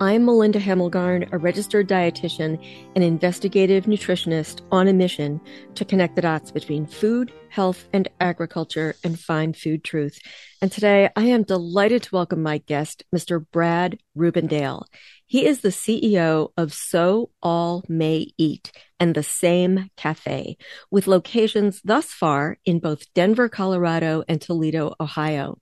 I'm 0.00 0.26
Melinda 0.26 0.60
Hemmelgarn, 0.60 1.28
a 1.32 1.38
registered 1.38 1.88
dietitian 1.88 2.64
and 2.94 3.02
investigative 3.02 3.86
nutritionist 3.86 4.60
on 4.70 4.86
a 4.86 4.92
mission 4.92 5.40
to 5.74 5.84
connect 5.84 6.14
the 6.14 6.22
dots 6.22 6.52
between 6.52 6.86
food, 6.86 7.32
health, 7.48 7.88
and 7.92 8.08
agriculture 8.20 8.94
and 9.02 9.18
find 9.18 9.56
food 9.56 9.82
truth. 9.82 10.20
And 10.62 10.70
today 10.70 11.10
I 11.16 11.24
am 11.24 11.42
delighted 11.42 12.04
to 12.04 12.14
welcome 12.14 12.44
my 12.44 12.58
guest, 12.58 13.02
Mr. 13.12 13.44
Brad 13.50 13.98
Reubendale. 14.16 14.84
He 15.26 15.44
is 15.44 15.62
the 15.62 15.70
CEO 15.70 16.50
of 16.56 16.72
So 16.72 17.30
All 17.42 17.82
May 17.88 18.28
Eat 18.38 18.70
and 19.00 19.16
the 19.16 19.24
Same 19.24 19.90
Cafe, 19.96 20.58
with 20.92 21.08
locations 21.08 21.82
thus 21.82 22.06
far 22.06 22.58
in 22.64 22.78
both 22.78 23.12
Denver, 23.14 23.48
Colorado 23.48 24.22
and 24.28 24.40
Toledo, 24.40 24.94
Ohio. 25.00 25.58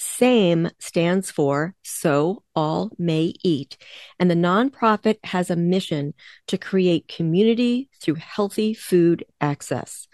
SAME 0.00 0.70
stands 0.78 1.28
for 1.28 1.74
So 1.82 2.44
All 2.54 2.92
May 2.98 3.34
Eat, 3.42 3.76
and 4.20 4.30
the 4.30 4.36
nonprofit 4.36 5.16
has 5.24 5.50
a 5.50 5.56
mission 5.56 6.14
to 6.46 6.56
create 6.56 7.08
community 7.08 7.90
through 8.00 8.14
healthy 8.14 8.74
food 8.74 9.24
access. 9.40 10.06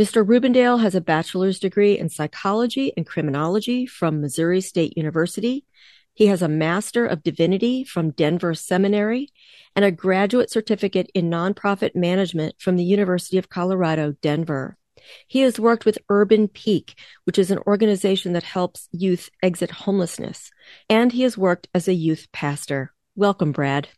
Mr. 0.00 0.26
Reubendale 0.26 0.80
has 0.80 0.94
a 0.94 1.02
bachelor's 1.02 1.58
degree 1.58 1.98
in 1.98 2.08
psychology 2.08 2.94
and 2.96 3.06
criminology 3.06 3.84
from 3.84 4.22
Missouri 4.22 4.62
State 4.62 4.96
University. 4.96 5.66
He 6.14 6.28
has 6.28 6.40
a 6.40 6.48
Master 6.48 7.04
of 7.04 7.22
Divinity 7.22 7.84
from 7.84 8.12
Denver 8.12 8.54
Seminary 8.54 9.28
and 9.74 9.84
a 9.84 9.90
graduate 9.90 10.50
certificate 10.50 11.10
in 11.12 11.28
nonprofit 11.28 11.94
management 11.94 12.54
from 12.58 12.76
the 12.76 12.84
University 12.84 13.36
of 13.36 13.50
Colorado, 13.50 14.14
Denver. 14.22 14.78
He 15.26 15.40
has 15.40 15.60
worked 15.60 15.84
with 15.84 15.98
Urban 16.08 16.48
Peak, 16.48 16.98
which 17.24 17.38
is 17.38 17.50
an 17.50 17.58
organization 17.66 18.32
that 18.32 18.42
helps 18.42 18.88
youth 18.92 19.30
exit 19.42 19.70
homelessness, 19.70 20.50
and 20.88 21.12
he 21.12 21.22
has 21.22 21.38
worked 21.38 21.68
as 21.74 21.88
a 21.88 21.94
youth 21.94 22.26
pastor. 22.32 22.92
Welcome, 23.14 23.52
Brad. 23.52 23.88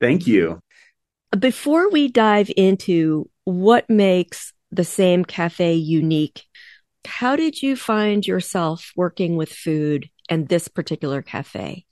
Thank 0.00 0.26
you. 0.26 0.60
Before 1.38 1.90
we 1.90 2.08
dive 2.08 2.50
into 2.56 3.30
what 3.44 3.88
makes 3.88 4.52
the 4.70 4.84
same 4.84 5.24
cafe 5.24 5.74
unique, 5.74 6.44
how 7.06 7.36
did 7.36 7.62
you 7.62 7.76
find 7.76 8.26
yourself 8.26 8.92
working 8.96 9.36
with 9.36 9.50
food 9.50 10.10
and 10.28 10.48
this 10.48 10.68
particular 10.68 11.22
cafe? 11.22 11.86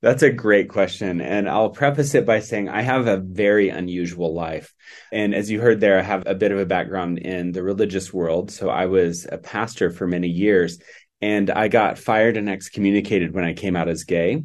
That's 0.00 0.22
a 0.22 0.30
great 0.30 0.68
question. 0.68 1.20
And 1.20 1.48
I'll 1.48 1.70
preface 1.70 2.14
it 2.14 2.24
by 2.24 2.40
saying 2.40 2.68
I 2.68 2.82
have 2.82 3.06
a 3.06 3.16
very 3.16 3.68
unusual 3.68 4.32
life. 4.32 4.74
And 5.12 5.34
as 5.34 5.50
you 5.50 5.60
heard 5.60 5.80
there, 5.80 5.98
I 5.98 6.02
have 6.02 6.24
a 6.26 6.34
bit 6.34 6.52
of 6.52 6.58
a 6.58 6.66
background 6.66 7.18
in 7.18 7.52
the 7.52 7.62
religious 7.62 8.12
world. 8.12 8.50
So 8.50 8.68
I 8.70 8.86
was 8.86 9.26
a 9.30 9.38
pastor 9.38 9.90
for 9.90 10.06
many 10.06 10.28
years 10.28 10.78
and 11.20 11.50
I 11.50 11.68
got 11.68 11.98
fired 11.98 12.36
and 12.36 12.48
excommunicated 12.48 13.34
when 13.34 13.44
I 13.44 13.54
came 13.54 13.76
out 13.76 13.88
as 13.88 14.04
gay. 14.04 14.44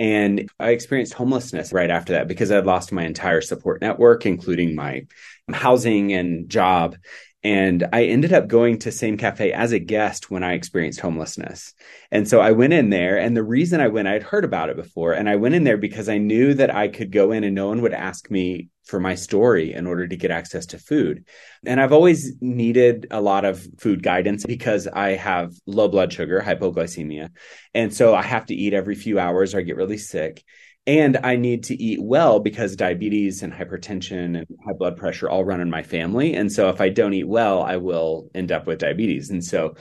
And 0.00 0.48
I 0.60 0.70
experienced 0.70 1.14
homelessness 1.14 1.72
right 1.72 1.90
after 1.90 2.12
that 2.14 2.28
because 2.28 2.52
I'd 2.52 2.66
lost 2.66 2.92
my 2.92 3.04
entire 3.04 3.40
support 3.40 3.80
network, 3.80 4.26
including 4.26 4.76
my 4.76 5.06
housing 5.52 6.12
and 6.12 6.48
job. 6.48 6.96
And 7.44 7.86
I 7.92 8.04
ended 8.04 8.32
up 8.32 8.48
going 8.48 8.80
to 8.80 8.90
Same 8.90 9.16
Cafe 9.16 9.52
as 9.52 9.70
a 9.70 9.78
guest 9.78 10.28
when 10.28 10.42
I 10.42 10.54
experienced 10.54 11.00
homelessness. 11.00 11.72
And 12.10 12.26
so 12.26 12.40
I 12.40 12.50
went 12.50 12.72
in 12.72 12.90
there. 12.90 13.16
And 13.16 13.36
the 13.36 13.44
reason 13.44 13.80
I 13.80 13.88
went, 13.88 14.08
I'd 14.08 14.24
heard 14.24 14.44
about 14.44 14.70
it 14.70 14.76
before. 14.76 15.12
And 15.12 15.28
I 15.28 15.36
went 15.36 15.54
in 15.54 15.62
there 15.62 15.76
because 15.76 16.08
I 16.08 16.18
knew 16.18 16.54
that 16.54 16.74
I 16.74 16.88
could 16.88 17.12
go 17.12 17.30
in 17.30 17.44
and 17.44 17.54
no 17.54 17.68
one 17.68 17.80
would 17.82 17.94
ask 17.94 18.28
me 18.28 18.70
for 18.84 18.98
my 18.98 19.14
story 19.14 19.72
in 19.72 19.86
order 19.86 20.08
to 20.08 20.16
get 20.16 20.32
access 20.32 20.66
to 20.66 20.78
food. 20.78 21.26
And 21.64 21.80
I've 21.80 21.92
always 21.92 22.32
needed 22.40 23.06
a 23.10 23.20
lot 23.20 23.44
of 23.44 23.64
food 23.78 24.02
guidance 24.02 24.44
because 24.44 24.88
I 24.88 25.10
have 25.10 25.52
low 25.66 25.88
blood 25.88 26.12
sugar, 26.12 26.40
hypoglycemia. 26.40 27.28
And 27.72 27.94
so 27.94 28.14
I 28.14 28.22
have 28.22 28.46
to 28.46 28.54
eat 28.54 28.74
every 28.74 28.94
few 28.96 29.20
hours 29.20 29.54
or 29.54 29.58
I 29.58 29.62
get 29.62 29.76
really 29.76 29.98
sick 29.98 30.42
and 30.88 31.18
I 31.22 31.36
need 31.36 31.64
to 31.64 31.80
eat 31.80 32.02
well 32.02 32.40
because 32.40 32.74
diabetes 32.74 33.42
and 33.42 33.52
hypertension 33.52 34.38
and 34.38 34.46
high 34.66 34.72
blood 34.72 34.96
pressure 34.96 35.28
all 35.28 35.44
run 35.44 35.60
in 35.60 35.68
my 35.68 35.82
family. 35.82 36.32
And 36.34 36.50
so 36.50 36.70
if 36.70 36.80
I 36.80 36.88
don't 36.88 37.12
eat 37.12 37.28
well, 37.28 37.62
I 37.62 37.76
will 37.76 38.30
end 38.34 38.50
up 38.50 38.66
with 38.66 38.78
diabetes. 38.78 39.28
And 39.28 39.44
so 39.44 39.74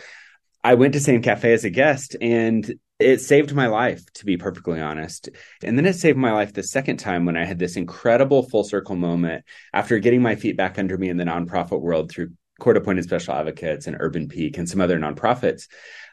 I 0.65 0.73
went 0.73 0.93
to 0.93 0.99
Same 0.99 1.21
Cafe 1.21 1.53
as 1.53 1.63
a 1.63 1.69
guest 1.69 2.17
and 2.19 2.77
it 2.99 3.21
saved 3.21 3.55
my 3.55 3.67
life, 3.67 4.03
to 4.15 4.25
be 4.25 4.35
perfectly 4.35 4.81
honest. 4.81 5.29
And 5.63 5.77
then 5.77 5.85
it 5.85 5.95
saved 5.95 6.17
my 6.17 6.33
life 6.33 6.51
the 6.51 6.61
second 6.61 6.97
time 6.97 7.25
when 7.25 7.37
I 7.37 7.45
had 7.45 7.57
this 7.57 7.77
incredible 7.77 8.43
full 8.43 8.65
circle 8.65 8.97
moment 8.97 9.45
after 9.73 9.99
getting 9.99 10.21
my 10.21 10.35
feet 10.35 10.57
back 10.57 10.77
under 10.77 10.97
me 10.97 11.07
in 11.07 11.15
the 11.15 11.23
nonprofit 11.23 11.79
world 11.79 12.11
through 12.11 12.31
court 12.59 12.75
appointed 12.75 13.05
special 13.05 13.33
advocates 13.33 13.87
and 13.87 13.95
Urban 13.97 14.27
Peak 14.27 14.57
and 14.57 14.67
some 14.67 14.81
other 14.81 14.99
nonprofits. 14.99 15.67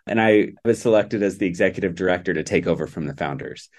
And 0.06 0.20
I 0.20 0.52
was 0.64 0.80
selected 0.80 1.24
as 1.24 1.38
the 1.38 1.46
executive 1.46 1.96
director 1.96 2.32
to 2.34 2.44
take 2.44 2.68
over 2.68 2.86
from 2.86 3.06
the 3.06 3.16
founders. 3.16 3.70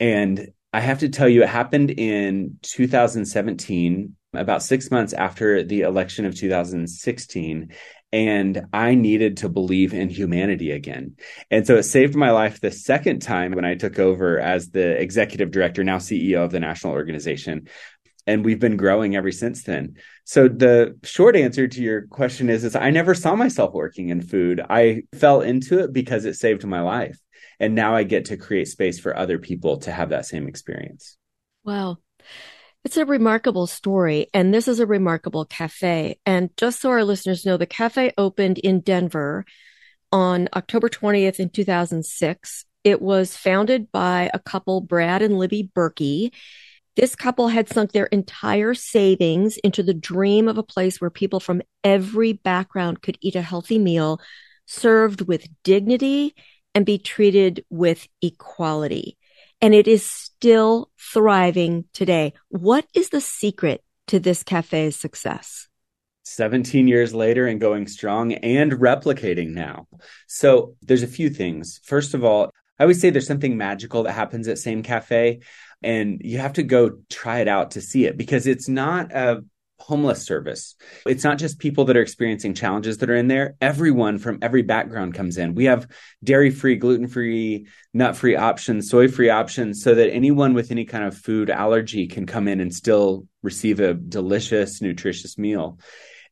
And 0.00 0.48
I 0.74 0.80
have 0.80 0.98
to 0.98 1.08
tell 1.08 1.28
you, 1.28 1.44
it 1.44 1.48
happened 1.48 1.92
in 1.92 2.58
2017, 2.62 4.16
about 4.32 4.60
six 4.60 4.90
months 4.90 5.12
after 5.12 5.62
the 5.62 5.82
election 5.82 6.24
of 6.24 6.34
2016. 6.34 7.72
And 8.12 8.66
I 8.72 8.96
needed 8.96 9.36
to 9.38 9.48
believe 9.48 9.94
in 9.94 10.08
humanity 10.08 10.72
again. 10.72 11.14
And 11.48 11.64
so 11.64 11.76
it 11.76 11.84
saved 11.84 12.16
my 12.16 12.32
life 12.32 12.60
the 12.60 12.72
second 12.72 13.22
time 13.22 13.52
when 13.52 13.64
I 13.64 13.76
took 13.76 14.00
over 14.00 14.40
as 14.40 14.70
the 14.70 15.00
executive 15.00 15.52
director, 15.52 15.84
now 15.84 15.98
CEO 15.98 16.44
of 16.44 16.50
the 16.50 16.58
national 16.58 16.94
organization. 16.94 17.68
And 18.26 18.44
we've 18.44 18.58
been 18.58 18.76
growing 18.76 19.14
ever 19.14 19.30
since 19.30 19.62
then. 19.62 19.94
So 20.24 20.48
the 20.48 20.98
short 21.04 21.36
answer 21.36 21.68
to 21.68 21.82
your 21.82 22.08
question 22.08 22.50
is, 22.50 22.64
is 22.64 22.74
I 22.74 22.90
never 22.90 23.14
saw 23.14 23.36
myself 23.36 23.74
working 23.74 24.08
in 24.08 24.22
food. 24.22 24.60
I 24.68 25.02
fell 25.14 25.40
into 25.40 25.84
it 25.84 25.92
because 25.92 26.24
it 26.24 26.34
saved 26.34 26.66
my 26.66 26.80
life. 26.80 27.20
And 27.60 27.74
now 27.74 27.94
I 27.94 28.02
get 28.02 28.26
to 28.26 28.36
create 28.36 28.68
space 28.68 28.98
for 28.98 29.16
other 29.16 29.38
people 29.38 29.78
to 29.78 29.92
have 29.92 30.10
that 30.10 30.26
same 30.26 30.48
experience. 30.48 31.16
Wow. 31.64 31.98
It's 32.84 32.98
a 32.98 33.06
remarkable 33.06 33.66
story, 33.66 34.28
and 34.34 34.52
this 34.52 34.68
is 34.68 34.78
a 34.78 34.86
remarkable 34.86 35.46
cafe. 35.46 36.18
And 36.26 36.50
just 36.58 36.80
so 36.80 36.90
our 36.90 37.02
listeners 37.02 37.46
know, 37.46 37.56
the 37.56 37.64
cafe 37.64 38.12
opened 38.18 38.58
in 38.58 38.80
Denver 38.80 39.46
on 40.12 40.48
October 40.54 40.90
20th 40.90 41.40
in 41.40 41.48
2006. 41.48 42.66
It 42.84 43.00
was 43.00 43.38
founded 43.38 43.90
by 43.90 44.30
a 44.34 44.38
couple, 44.38 44.82
Brad 44.82 45.22
and 45.22 45.38
Libby 45.38 45.70
Birky. 45.74 46.34
This 46.94 47.16
couple 47.16 47.48
had 47.48 47.70
sunk 47.70 47.92
their 47.92 48.06
entire 48.06 48.74
savings 48.74 49.56
into 49.56 49.82
the 49.82 49.94
dream 49.94 50.46
of 50.46 50.58
a 50.58 50.62
place 50.62 51.00
where 51.00 51.10
people 51.10 51.40
from 51.40 51.62
every 51.82 52.34
background 52.34 53.00
could 53.00 53.16
eat 53.22 53.34
a 53.34 53.42
healthy 53.42 53.78
meal 53.78 54.20
served 54.66 55.22
with 55.22 55.48
dignity 55.62 56.34
and 56.74 56.84
be 56.84 56.98
treated 56.98 57.64
with 57.70 58.08
equality. 58.20 59.16
And 59.60 59.74
it 59.74 59.88
is 59.88 60.04
still 60.04 60.90
thriving 60.98 61.84
today. 61.92 62.34
What 62.48 62.86
is 62.94 63.10
the 63.10 63.20
secret 63.20 63.82
to 64.08 64.18
this 64.18 64.42
cafe's 64.42 64.96
success? 64.96 65.68
17 66.24 66.88
years 66.88 67.14
later 67.14 67.46
and 67.46 67.60
going 67.60 67.86
strong 67.86 68.32
and 68.32 68.72
replicating 68.72 69.50
now. 69.50 69.86
So 70.26 70.74
there's 70.82 71.02
a 71.02 71.08
few 71.08 71.30
things. 71.30 71.80
First 71.84 72.14
of 72.14 72.24
all, 72.24 72.50
I 72.78 72.84
always 72.84 73.00
say 73.00 73.10
there's 73.10 73.26
something 73.26 73.56
magical 73.56 74.02
that 74.02 74.12
happens 74.12 74.48
at 74.48 74.58
Same 74.58 74.82
Cafe, 74.82 75.40
and 75.82 76.20
you 76.24 76.38
have 76.38 76.54
to 76.54 76.62
go 76.62 76.98
try 77.08 77.40
it 77.40 77.48
out 77.48 77.72
to 77.72 77.80
see 77.80 78.06
it 78.06 78.16
because 78.16 78.46
it's 78.46 78.68
not 78.68 79.12
a 79.12 79.44
homeless 79.86 80.24
service. 80.24 80.76
It's 81.06 81.24
not 81.24 81.36
just 81.36 81.58
people 81.58 81.84
that 81.84 81.96
are 81.96 82.00
experiencing 82.00 82.54
challenges 82.54 82.96
that 82.98 83.10
are 83.10 83.16
in 83.16 83.28
there. 83.28 83.54
Everyone 83.60 84.16
from 84.18 84.38
every 84.40 84.62
background 84.62 85.12
comes 85.12 85.36
in. 85.36 85.54
We 85.54 85.66
have 85.66 85.86
dairy 86.22 86.48
free, 86.50 86.76
gluten 86.76 87.06
free, 87.06 87.66
nut 87.92 88.16
free 88.16 88.34
options, 88.34 88.88
soy 88.88 89.08
free 89.08 89.28
options, 89.28 89.82
so 89.82 89.94
that 89.94 90.10
anyone 90.10 90.54
with 90.54 90.70
any 90.70 90.86
kind 90.86 91.04
of 91.04 91.14
food 91.14 91.50
allergy 91.50 92.06
can 92.06 92.24
come 92.24 92.48
in 92.48 92.60
and 92.60 92.74
still 92.74 93.28
receive 93.42 93.78
a 93.78 93.92
delicious, 93.92 94.80
nutritious 94.80 95.36
meal. 95.36 95.78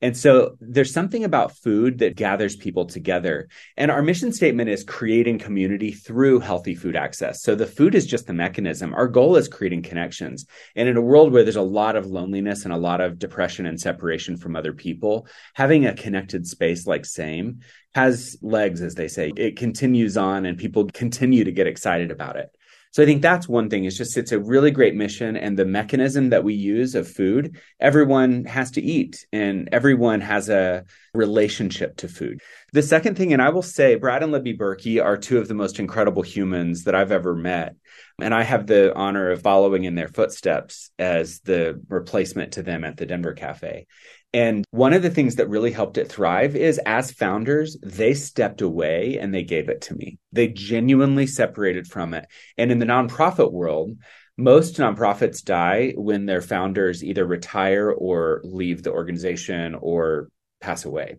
And 0.03 0.17
so 0.17 0.57
there's 0.61 0.93
something 0.93 1.23
about 1.23 1.57
food 1.57 1.99
that 1.99 2.17
gathers 2.17 2.57
people 2.57 2.87
together. 2.87 3.49
And 3.77 3.89
our 3.89 4.03
mission 4.03 4.33
statement 4.33 4.69
is 4.69 4.83
creating 4.83 5.39
community 5.39 5.93
through 5.93 6.41
healthy 6.41 6.75
food 6.75 6.97
access. 6.97 7.41
So 7.43 7.55
the 7.55 7.69
food 7.69 7.95
is 7.95 8.05
just 8.05 8.27
the 8.27 8.33
mechanism. 8.33 8.93
Our 8.95 9.07
goal 9.07 9.37
is 9.37 9.47
creating 9.47 9.83
connections. 9.83 10.45
And 10.75 10.89
in 10.89 10.97
a 10.97 11.01
world 11.01 11.33
where 11.33 11.45
there's 11.45 11.55
a 11.55 11.63
lot 11.63 11.95
of 11.95 12.07
loneliness 12.07 12.65
and 12.65 12.75
a 12.75 12.79
lot 12.79 13.01
of 13.01 13.21
depression 13.21 13.65
and 13.65 13.81
separation 13.81 14.37
from 14.37 14.57
other 14.57 14.73
people, 14.73 15.29
having 15.55 15.87
a 15.87 15.95
connected 15.95 16.49
space 16.49 16.85
like 16.87 17.07
same 17.07 17.61
has 17.95 18.37
legs, 18.43 18.83
as 18.83 18.97
they 18.97 19.07
say. 19.07 19.33
It 19.37 19.57
continues 19.57 20.17
on 20.17 20.47
and 20.47 20.59
people 20.59 20.87
continue 20.93 21.45
to 21.45 21.53
get 21.53 21.69
excited 21.69 22.11
about 22.11 22.37
it. 22.37 22.51
So 22.93 23.03
I 23.03 23.07
think 23.07 23.23
that's 23.23 23.49
one 23.49 23.71
thing. 23.71 23.87
It's 23.87 23.97
just 23.97 24.19
it's 24.19 24.33
a 24.33 24.39
really 24.39 24.71
great 24.71 24.95
mission 24.95 25.35
and 25.35 25.59
the 25.59 25.65
mechanism 25.65 26.29
that 26.29 26.45
we 26.45 26.53
use 26.53 26.95
of 26.95 27.09
food, 27.09 27.59
everyone 27.81 28.45
has 28.45 28.71
to 28.73 28.83
eat 28.83 29.27
and 29.33 29.71
everyone 29.73 30.21
has 30.21 30.51
a 30.51 30.85
relationship 31.15 31.97
to 31.99 32.09
food. 32.09 32.41
The 32.75 32.83
second 32.83 33.17
thing, 33.17 33.33
and 33.33 33.41
I 33.41 33.49
will 33.49 33.63
say 33.63 33.95
Brad 33.95 34.23
and 34.23 34.31
Libby 34.31 34.57
Birky 34.57 35.03
are 35.03 35.17
two 35.17 35.39
of 35.39 35.49
the 35.49 35.55
most 35.55 35.79
incredible 35.79 36.23
humans 36.23 36.85
that 36.85 36.95
I've 36.95 37.13
ever 37.13 37.35
met. 37.35 37.77
And 38.21 38.35
I 38.35 38.43
have 38.43 38.67
the 38.67 38.95
honor 38.95 39.31
of 39.31 39.41
following 39.41 39.85
in 39.85 39.95
their 39.95 40.09
footsteps 40.09 40.91
as 40.99 41.41
the 41.41 41.81
replacement 41.89 42.53
to 42.53 42.63
them 42.63 42.85
at 42.85 42.99
the 42.99 43.07
Denver 43.07 43.33
Cafe. 43.33 43.87
And 44.35 44.65
one 44.71 44.95
of 44.95 45.03
the 45.03 45.11
things 45.11 45.37
that 45.37 45.49
really 45.49 45.73
helped 45.73 45.99
it 45.99 46.09
thrive 46.09 46.57
is 46.57 46.79
as 46.87 47.13
founders, 47.13 47.77
they 47.83 48.15
stepped 48.15 48.63
away 48.63 49.19
and 49.19 49.35
they 49.35 49.43
gave 49.43 49.69
it 49.69 49.83
to 49.83 49.95
me. 49.95 50.19
They 50.33 50.49
genuinely 50.49 51.27
separated 51.27 51.87
from 51.87 52.15
it. 52.15 52.27
And 52.57 52.73
in 52.73 52.79
the 52.79 52.87
nonprofit 52.87 53.53
world, 53.53 53.99
most 54.39 54.77
nonprofits 54.77 55.45
die 55.45 55.93
when 55.97 56.25
their 56.25 56.41
founders 56.41 57.05
either 57.05 57.27
retire 57.27 57.91
or 57.91 58.41
leave 58.45 58.83
the 58.83 58.93
organization 58.93 59.75
or 59.75 60.29
pass 60.63 60.87
away. 60.87 61.17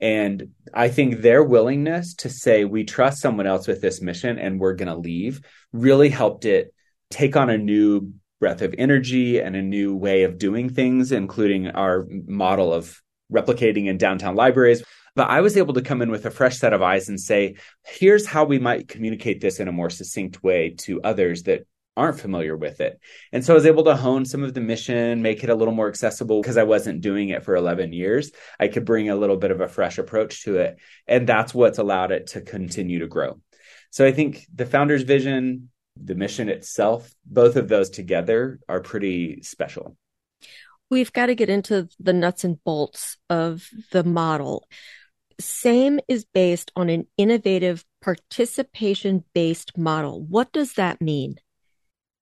And 0.00 0.52
I 0.72 0.88
think 0.88 1.20
their 1.20 1.44
willingness 1.44 2.14
to 2.16 2.30
say, 2.30 2.64
we 2.64 2.84
trust 2.84 3.20
someone 3.20 3.46
else 3.46 3.66
with 3.66 3.82
this 3.82 4.00
mission 4.00 4.38
and 4.38 4.58
we're 4.58 4.74
going 4.74 4.88
to 4.88 4.96
leave 4.96 5.42
really 5.72 6.08
helped 6.08 6.46
it 6.46 6.72
take 7.10 7.36
on 7.36 7.50
a 7.50 7.58
new 7.58 8.12
breath 8.44 8.60
of 8.60 8.74
energy 8.76 9.40
and 9.40 9.56
a 9.56 9.62
new 9.62 9.96
way 9.96 10.24
of 10.24 10.36
doing 10.36 10.68
things, 10.68 11.12
including 11.12 11.68
our 11.68 12.06
model 12.26 12.74
of 12.74 13.00
replicating 13.32 13.86
in 13.86 13.96
downtown 13.96 14.34
libraries. 14.34 14.84
But 15.16 15.30
I 15.30 15.40
was 15.40 15.56
able 15.56 15.72
to 15.72 15.80
come 15.80 16.02
in 16.02 16.10
with 16.10 16.26
a 16.26 16.30
fresh 16.30 16.58
set 16.58 16.74
of 16.74 16.82
eyes 16.82 17.08
and 17.08 17.18
say, 17.18 17.54
here's 17.86 18.26
how 18.26 18.44
we 18.44 18.58
might 18.58 18.86
communicate 18.86 19.40
this 19.40 19.60
in 19.60 19.66
a 19.66 19.72
more 19.72 19.88
succinct 19.88 20.42
way 20.42 20.74
to 20.80 21.00
others 21.00 21.44
that 21.44 21.66
aren't 21.96 22.20
familiar 22.20 22.54
with 22.54 22.82
it. 22.82 23.00
And 23.32 23.42
so 23.42 23.54
I 23.54 23.56
was 23.56 23.64
able 23.64 23.84
to 23.84 23.96
hone 23.96 24.26
some 24.26 24.44
of 24.44 24.52
the 24.52 24.60
mission, 24.60 25.22
make 25.22 25.42
it 25.42 25.48
a 25.48 25.54
little 25.54 25.72
more 25.72 25.88
accessible 25.88 26.42
because 26.42 26.58
I 26.58 26.64
wasn't 26.64 27.00
doing 27.00 27.30
it 27.30 27.44
for 27.44 27.56
11 27.56 27.94
years. 27.94 28.30
I 28.60 28.68
could 28.68 28.84
bring 28.84 29.08
a 29.08 29.16
little 29.16 29.38
bit 29.38 29.52
of 29.52 29.62
a 29.62 29.68
fresh 29.68 29.96
approach 29.96 30.44
to 30.44 30.58
it. 30.58 30.76
And 31.06 31.26
that's 31.26 31.54
what's 31.54 31.78
allowed 31.78 32.12
it 32.12 32.26
to 32.28 32.42
continue 32.42 32.98
to 32.98 33.06
grow. 33.06 33.40
So 33.88 34.04
I 34.04 34.12
think 34.12 34.44
the 34.54 34.66
founder's 34.66 35.04
vision, 35.04 35.70
the 35.96 36.14
mission 36.14 36.48
itself, 36.48 37.12
both 37.24 37.56
of 37.56 37.68
those 37.68 37.90
together 37.90 38.60
are 38.68 38.80
pretty 38.80 39.42
special. 39.42 39.96
We've 40.90 41.12
got 41.12 41.26
to 41.26 41.34
get 41.34 41.48
into 41.48 41.88
the 41.98 42.12
nuts 42.12 42.44
and 42.44 42.62
bolts 42.62 43.16
of 43.30 43.68
the 43.90 44.04
model. 44.04 44.68
SAME 45.40 46.00
is 46.06 46.24
based 46.24 46.70
on 46.76 46.88
an 46.88 47.06
innovative 47.16 47.84
participation 48.02 49.24
based 49.34 49.76
model. 49.76 50.22
What 50.22 50.52
does 50.52 50.74
that 50.74 51.00
mean? 51.00 51.36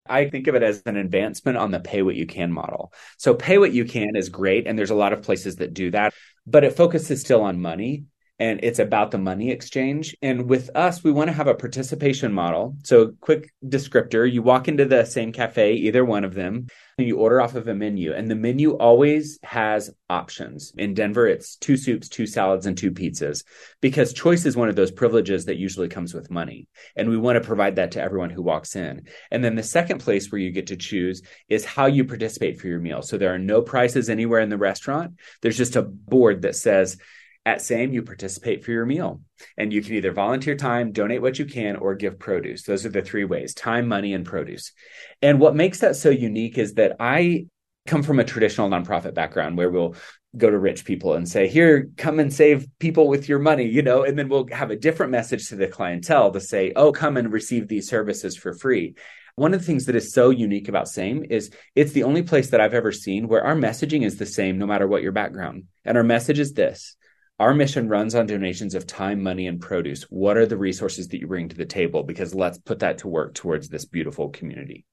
I 0.07 0.29
think 0.29 0.47
of 0.47 0.55
it 0.55 0.63
as 0.63 0.83
an 0.87 0.97
advancement 0.97 1.59
on 1.59 1.71
the 1.71 1.81
pay 1.81 2.03
what 2.03 2.17
you 2.17 2.27
can 2.27 2.51
model. 2.51 2.93
So, 3.19 3.35
pay 3.35 3.59
what 3.59 3.73
you 3.73 3.85
can 3.85 4.17
is 4.17 4.29
great, 4.29 4.67
and 4.67 4.79
there's 4.79 4.91
a 4.91 4.97
lot 4.97 5.13
of 5.13 5.23
places 5.23 5.57
that 5.57 5.75
do 5.75 5.91
that, 5.93 6.13
but 6.47 6.65
it 6.65 6.77
focuses 6.77 7.21
still 7.21 7.43
on 7.43 7.61
money 7.61 8.05
and 8.43 8.59
it's 8.65 8.81
about 8.81 9.13
the 9.13 9.19
money 9.19 9.53
exchange. 9.53 10.17
And 10.21 10.49
with 10.49 10.69
us, 10.75 11.05
we 11.05 11.13
want 11.13 11.29
to 11.29 11.33
have 11.33 11.47
a 11.47 11.55
participation 11.55 12.33
model. 12.33 12.75
So, 12.83 13.13
quick 13.21 13.53
descriptor 13.65 14.31
you 14.31 14.43
walk 14.43 14.67
into 14.67 14.85
the 14.85 15.05
same 15.05 15.31
cafe, 15.31 15.75
either 15.75 16.05
one 16.05 16.25
of 16.25 16.35
them, 16.35 16.67
and 16.99 17.07
you 17.07 17.19
order 17.19 17.41
off 17.41 17.55
of 17.55 17.69
a 17.69 17.75
menu. 17.75 18.13
And 18.13 18.29
the 18.29 18.35
menu 18.35 18.73
always 18.73 19.39
has 19.45 19.93
options. 20.11 20.73
In 20.77 20.93
Denver, 20.93 21.29
it's 21.29 21.55
two 21.55 21.77
soups, 21.77 22.09
two 22.09 22.27
salads, 22.27 22.67
and 22.67 22.77
two 22.77 22.91
pizzas 22.91 23.45
because 23.81 24.13
choice 24.13 24.45
is 24.45 24.57
one 24.57 24.69
of 24.69 24.75
those 24.75 24.91
privileges 24.91 25.45
that 25.45 25.57
usually 25.57 25.89
comes 25.89 26.13
with 26.13 26.29
money. 26.29 26.67
And 26.97 27.09
we 27.09 27.17
want 27.19 27.37
to 27.37 27.47
provide 27.47 27.77
that 27.77 27.93
to 27.93 28.03
everyone 28.03 28.31
who 28.31 28.43
walks 28.43 28.75
in. 28.75 29.07
And 29.31 29.45
then 29.45 29.55
the 29.55 29.63
second 29.63 30.01
place 30.01 30.33
where 30.33 30.41
you 30.41 30.51
get 30.51 30.67
to 30.67 30.77
choose 30.77 31.23
is 31.49 31.65
how 31.65 31.87
you 31.87 32.05
participate 32.05 32.61
for 32.61 32.67
your 32.67 32.81
meal. 32.81 33.03
So, 33.03 33.19
there 33.19 33.33
are 33.33 33.39
no 33.39 33.63
prices 33.63 34.11
anywhere 34.11 34.41
in 34.41 34.49
the 34.49 34.59
restaurant, 34.59 35.13
there's 35.43 35.57
just 35.57 35.77
a 35.77 35.83
board 35.83 36.43
that 36.43 36.57
says, 36.57 36.99
at 37.45 37.61
SAME, 37.61 37.93
you 37.93 38.03
participate 38.03 38.65
for 38.65 38.71
your 38.71 38.87
meal 38.87 39.21
and 39.57 39.73
you 39.73 39.83
can 39.83 39.95
either 39.95 40.13
volunteer 40.13 40.55
time, 40.55 40.93
donate 40.93 41.23
what 41.23 41.39
you 41.39 41.45
can, 41.45 41.77
or 41.77 41.95
give 41.95 42.19
produce. 42.19 42.63
Those 42.63 42.87
are 42.87 42.91
the 42.91 43.03
three 43.03 43.25
ways 43.25 43.55
time, 43.55 43.89
money, 43.89 44.15
and 44.15 44.25
produce. 44.25 44.73
And 45.21 45.41
what 45.41 45.57
makes 45.57 45.81
that 45.81 45.97
so 45.97 46.11
unique 46.11 46.59
is 46.59 46.75
that 46.75 46.97
I 47.01 47.47
come 47.87 48.03
from 48.03 48.21
a 48.21 48.25
traditional 48.25 48.71
nonprofit 48.71 49.15
background 49.15 49.57
where 49.57 49.71
we'll 49.71 49.97
go 50.37 50.49
to 50.49 50.59
rich 50.59 50.85
people 50.85 51.15
and 51.15 51.29
say, 51.29 51.49
Here, 51.49 51.91
come 51.97 52.21
and 52.21 52.33
save 52.33 52.67
people 52.79 53.09
with 53.09 53.29
your 53.29 53.39
money, 53.39 53.67
you 53.67 53.83
know, 53.83 54.05
and 54.05 54.19
then 54.19 54.29
we'll 54.29 54.47
have 54.53 54.71
a 54.71 54.77
different 54.77 55.13
message 55.13 55.49
to 55.49 55.57
the 55.57 55.67
clientele 55.67 56.31
to 56.31 56.41
say, 56.41 56.73
Oh, 56.77 56.93
come 56.93 57.17
and 57.17 57.33
receive 57.33 57.67
these 57.67 57.89
services 57.89 58.37
for 58.37 58.55
free. 58.55 58.95
One 59.35 59.55
of 59.55 59.61
the 59.61 59.67
things 59.67 59.87
that 59.87 59.97
is 59.97 60.13
so 60.13 60.31
unique 60.31 60.69
about 60.69 60.89
SAME 60.89 61.25
is 61.29 61.51
it's 61.75 61.93
the 61.93 62.05
only 62.05 62.23
place 62.23 62.51
that 62.51 62.61
I've 62.61 62.75
ever 62.75 62.93
seen 62.93 63.29
where 63.29 63.43
our 63.43 63.57
messaging 63.57 64.05
is 64.05 64.17
the 64.17 64.27
same 64.27 64.59
no 64.59 64.67
matter 64.67 64.87
what 64.87 65.03
your 65.03 65.13
background. 65.13 65.65
And 65.85 65.97
our 65.97 66.05
message 66.05 66.39
is 66.39 66.53
this 66.53 66.97
our 67.43 67.55
mission 67.55 67.89
runs 67.89 68.15
on 68.15 68.27
donations 68.27 68.77
of 68.77 68.87
time, 68.87 69.21
money, 69.21 69.49
and 69.49 69.61
produce. 69.61 70.05
What 70.05 70.37
are 70.37 70.47
the 70.47 70.57
resources 70.57 71.09
that 71.09 71.19
you 71.19 71.27
bring 71.27 71.49
to 71.49 71.57
the 71.57 71.65
table? 71.65 72.05
Because 72.05 72.37
let's 72.37 72.57
put 72.59 72.79
that 72.79 72.99
to 72.99 73.09
work 73.09 73.35
towards 73.35 73.69
this 73.69 73.85
beautiful 73.85 74.29
community. 74.29 74.87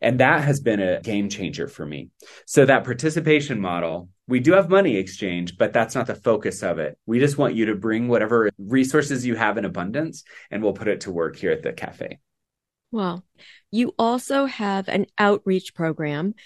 And 0.00 0.18
that 0.18 0.42
has 0.42 0.58
been 0.58 0.80
a 0.80 1.02
game 1.02 1.28
changer 1.28 1.68
for 1.68 1.84
me. 1.84 2.08
So, 2.46 2.64
that 2.64 2.84
participation 2.84 3.60
model, 3.60 4.08
we 4.26 4.40
do 4.40 4.52
have 4.52 4.70
money 4.70 4.96
exchange, 4.96 5.58
but 5.58 5.74
that's 5.74 5.94
not 5.94 6.06
the 6.06 6.14
focus 6.14 6.62
of 6.62 6.78
it. 6.78 6.96
We 7.04 7.18
just 7.18 7.36
want 7.36 7.56
you 7.56 7.66
to 7.66 7.74
bring 7.74 8.08
whatever 8.08 8.48
resources 8.56 9.26
you 9.26 9.36
have 9.36 9.58
in 9.58 9.66
abundance, 9.66 10.24
and 10.50 10.62
we'll 10.62 10.72
put 10.72 10.88
it 10.88 11.02
to 11.02 11.12
work 11.12 11.36
here 11.36 11.52
at 11.52 11.62
the 11.62 11.74
cafe. 11.74 12.20
Well, 12.90 13.22
you 13.70 13.94
also 13.98 14.46
have 14.46 14.88
an 14.88 15.06
outreach 15.18 15.74
program. 15.74 16.36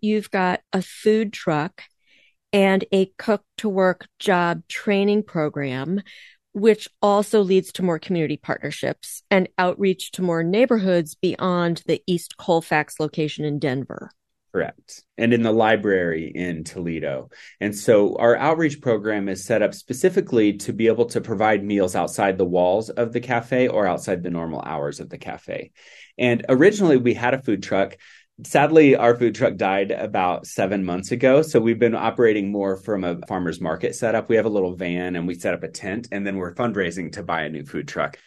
You've 0.00 0.30
got 0.30 0.62
a 0.72 0.80
food 0.80 1.34
truck 1.34 1.82
and 2.54 2.84
a 2.92 3.06
cook 3.18 3.42
to 3.58 3.68
work 3.68 4.06
job 4.20 4.62
training 4.68 5.24
program, 5.24 6.00
which 6.52 6.88
also 7.02 7.42
leads 7.42 7.72
to 7.72 7.82
more 7.82 7.98
community 7.98 8.36
partnerships 8.36 9.24
and 9.28 9.48
outreach 9.58 10.12
to 10.12 10.22
more 10.22 10.44
neighborhoods 10.44 11.16
beyond 11.16 11.82
the 11.86 12.00
East 12.06 12.36
Colfax 12.36 13.00
location 13.00 13.44
in 13.44 13.58
Denver. 13.58 14.12
Correct. 14.52 15.02
And 15.18 15.34
in 15.34 15.42
the 15.42 15.50
library 15.50 16.30
in 16.32 16.62
Toledo. 16.62 17.30
And 17.60 17.76
so 17.76 18.14
our 18.18 18.36
outreach 18.36 18.80
program 18.80 19.28
is 19.28 19.44
set 19.44 19.62
up 19.62 19.74
specifically 19.74 20.52
to 20.58 20.72
be 20.72 20.86
able 20.86 21.06
to 21.06 21.20
provide 21.20 21.64
meals 21.64 21.96
outside 21.96 22.38
the 22.38 22.44
walls 22.44 22.88
of 22.88 23.12
the 23.12 23.18
cafe 23.18 23.66
or 23.66 23.84
outside 23.84 24.22
the 24.22 24.30
normal 24.30 24.62
hours 24.62 25.00
of 25.00 25.10
the 25.10 25.18
cafe. 25.18 25.72
And 26.16 26.46
originally 26.48 26.98
we 26.98 27.14
had 27.14 27.34
a 27.34 27.42
food 27.42 27.64
truck 27.64 27.96
Sadly, 28.42 28.96
our 28.96 29.14
food 29.14 29.36
truck 29.36 29.54
died 29.54 29.92
about 29.92 30.44
seven 30.44 30.84
months 30.84 31.12
ago. 31.12 31.42
So 31.42 31.60
we've 31.60 31.78
been 31.78 31.94
operating 31.94 32.50
more 32.50 32.76
from 32.76 33.04
a 33.04 33.20
farmer's 33.28 33.60
market 33.60 33.94
setup. 33.94 34.28
We 34.28 34.34
have 34.34 34.44
a 34.44 34.50
little 34.50 34.74
van 34.74 35.14
and 35.14 35.28
we 35.28 35.34
set 35.34 35.54
up 35.54 35.62
a 35.62 35.68
tent, 35.68 36.08
and 36.10 36.26
then 36.26 36.36
we're 36.36 36.54
fundraising 36.54 37.12
to 37.12 37.22
buy 37.22 37.42
a 37.42 37.48
new 37.48 37.64
food 37.64 37.86
truck. 37.86 38.18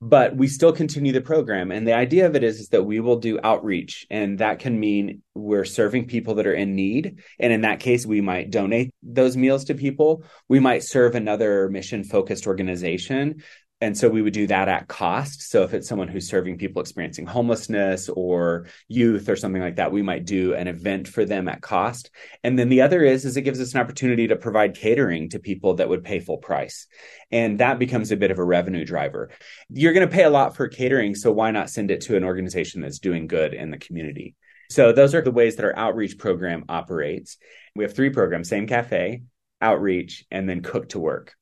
But 0.00 0.36
we 0.36 0.46
still 0.46 0.72
continue 0.72 1.10
the 1.12 1.20
program. 1.20 1.72
And 1.72 1.84
the 1.84 1.96
idea 1.96 2.26
of 2.26 2.36
it 2.36 2.44
is, 2.44 2.60
is 2.60 2.68
that 2.68 2.84
we 2.84 3.00
will 3.00 3.16
do 3.16 3.40
outreach. 3.42 4.06
And 4.10 4.38
that 4.38 4.60
can 4.60 4.78
mean 4.78 5.22
we're 5.34 5.64
serving 5.64 6.06
people 6.06 6.36
that 6.36 6.46
are 6.46 6.54
in 6.54 6.76
need. 6.76 7.20
And 7.40 7.52
in 7.52 7.62
that 7.62 7.80
case, 7.80 8.06
we 8.06 8.20
might 8.20 8.52
donate 8.52 8.94
those 9.02 9.36
meals 9.36 9.64
to 9.64 9.74
people. 9.74 10.22
We 10.48 10.60
might 10.60 10.84
serve 10.84 11.16
another 11.16 11.68
mission 11.68 12.04
focused 12.04 12.46
organization 12.46 13.42
and 13.80 13.96
so 13.96 14.08
we 14.08 14.22
would 14.22 14.32
do 14.32 14.48
that 14.48 14.68
at 14.68 14.88
cost. 14.88 15.50
So 15.50 15.62
if 15.62 15.72
it's 15.72 15.88
someone 15.88 16.08
who's 16.08 16.28
serving 16.28 16.58
people 16.58 16.82
experiencing 16.82 17.26
homelessness 17.26 18.08
or 18.08 18.66
youth 18.88 19.28
or 19.28 19.36
something 19.36 19.62
like 19.62 19.76
that, 19.76 19.92
we 19.92 20.02
might 20.02 20.24
do 20.24 20.54
an 20.54 20.66
event 20.66 21.06
for 21.06 21.24
them 21.24 21.48
at 21.48 21.62
cost. 21.62 22.10
And 22.42 22.58
then 22.58 22.70
the 22.70 22.80
other 22.80 23.04
is 23.04 23.24
is 23.24 23.36
it 23.36 23.42
gives 23.42 23.60
us 23.60 23.74
an 23.74 23.80
opportunity 23.80 24.26
to 24.28 24.36
provide 24.36 24.74
catering 24.74 25.28
to 25.30 25.38
people 25.38 25.74
that 25.74 25.88
would 25.88 26.02
pay 26.02 26.18
full 26.18 26.38
price. 26.38 26.88
And 27.30 27.60
that 27.60 27.78
becomes 27.78 28.10
a 28.10 28.16
bit 28.16 28.32
of 28.32 28.40
a 28.40 28.44
revenue 28.44 28.84
driver. 28.84 29.30
You're 29.68 29.92
going 29.92 30.08
to 30.08 30.14
pay 30.14 30.24
a 30.24 30.30
lot 30.30 30.56
for 30.56 30.66
catering, 30.66 31.14
so 31.14 31.30
why 31.30 31.52
not 31.52 31.70
send 31.70 31.92
it 31.92 32.00
to 32.02 32.16
an 32.16 32.24
organization 32.24 32.80
that's 32.80 32.98
doing 32.98 33.28
good 33.28 33.54
in 33.54 33.70
the 33.70 33.78
community? 33.78 34.34
So 34.70 34.92
those 34.92 35.14
are 35.14 35.22
the 35.22 35.30
ways 35.30 35.56
that 35.56 35.64
our 35.64 35.76
outreach 35.76 36.18
program 36.18 36.64
operates. 36.68 37.38
We 37.76 37.84
have 37.84 37.94
three 37.94 38.10
programs, 38.10 38.48
same 38.48 38.66
cafe, 38.66 39.22
outreach, 39.60 40.24
and 40.30 40.48
then 40.48 40.62
cook 40.62 40.90
to 40.90 40.98
work. 40.98 41.34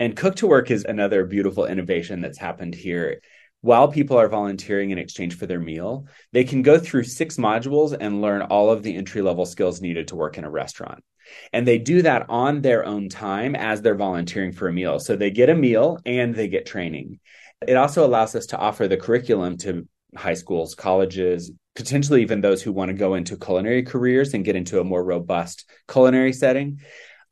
And 0.00 0.16
Cook 0.16 0.36
to 0.36 0.46
Work 0.46 0.70
is 0.70 0.86
another 0.86 1.26
beautiful 1.26 1.66
innovation 1.66 2.22
that's 2.22 2.38
happened 2.38 2.74
here. 2.74 3.20
While 3.60 3.88
people 3.88 4.16
are 4.16 4.30
volunteering 4.30 4.88
in 4.88 4.96
exchange 4.96 5.36
for 5.36 5.44
their 5.44 5.60
meal, 5.60 6.06
they 6.32 6.42
can 6.42 6.62
go 6.62 6.78
through 6.78 7.04
six 7.04 7.36
modules 7.36 7.94
and 8.00 8.22
learn 8.22 8.40
all 8.40 8.70
of 8.70 8.82
the 8.82 8.96
entry 8.96 9.20
level 9.20 9.44
skills 9.44 9.82
needed 9.82 10.08
to 10.08 10.16
work 10.16 10.38
in 10.38 10.44
a 10.44 10.50
restaurant. 10.50 11.04
And 11.52 11.68
they 11.68 11.76
do 11.76 12.00
that 12.00 12.24
on 12.30 12.62
their 12.62 12.86
own 12.86 13.10
time 13.10 13.54
as 13.54 13.82
they're 13.82 13.94
volunteering 13.94 14.52
for 14.52 14.68
a 14.68 14.72
meal. 14.72 15.00
So 15.00 15.16
they 15.16 15.30
get 15.30 15.50
a 15.50 15.54
meal 15.54 15.98
and 16.06 16.34
they 16.34 16.48
get 16.48 16.64
training. 16.64 17.20
It 17.68 17.76
also 17.76 18.06
allows 18.06 18.34
us 18.34 18.46
to 18.46 18.58
offer 18.58 18.88
the 18.88 18.96
curriculum 18.96 19.58
to 19.58 19.86
high 20.16 20.32
schools, 20.32 20.74
colleges, 20.74 21.52
potentially 21.76 22.22
even 22.22 22.40
those 22.40 22.62
who 22.62 22.72
want 22.72 22.88
to 22.88 22.94
go 22.94 23.14
into 23.14 23.36
culinary 23.36 23.82
careers 23.82 24.32
and 24.32 24.46
get 24.46 24.56
into 24.56 24.80
a 24.80 24.84
more 24.84 25.04
robust 25.04 25.70
culinary 25.86 26.32
setting 26.32 26.80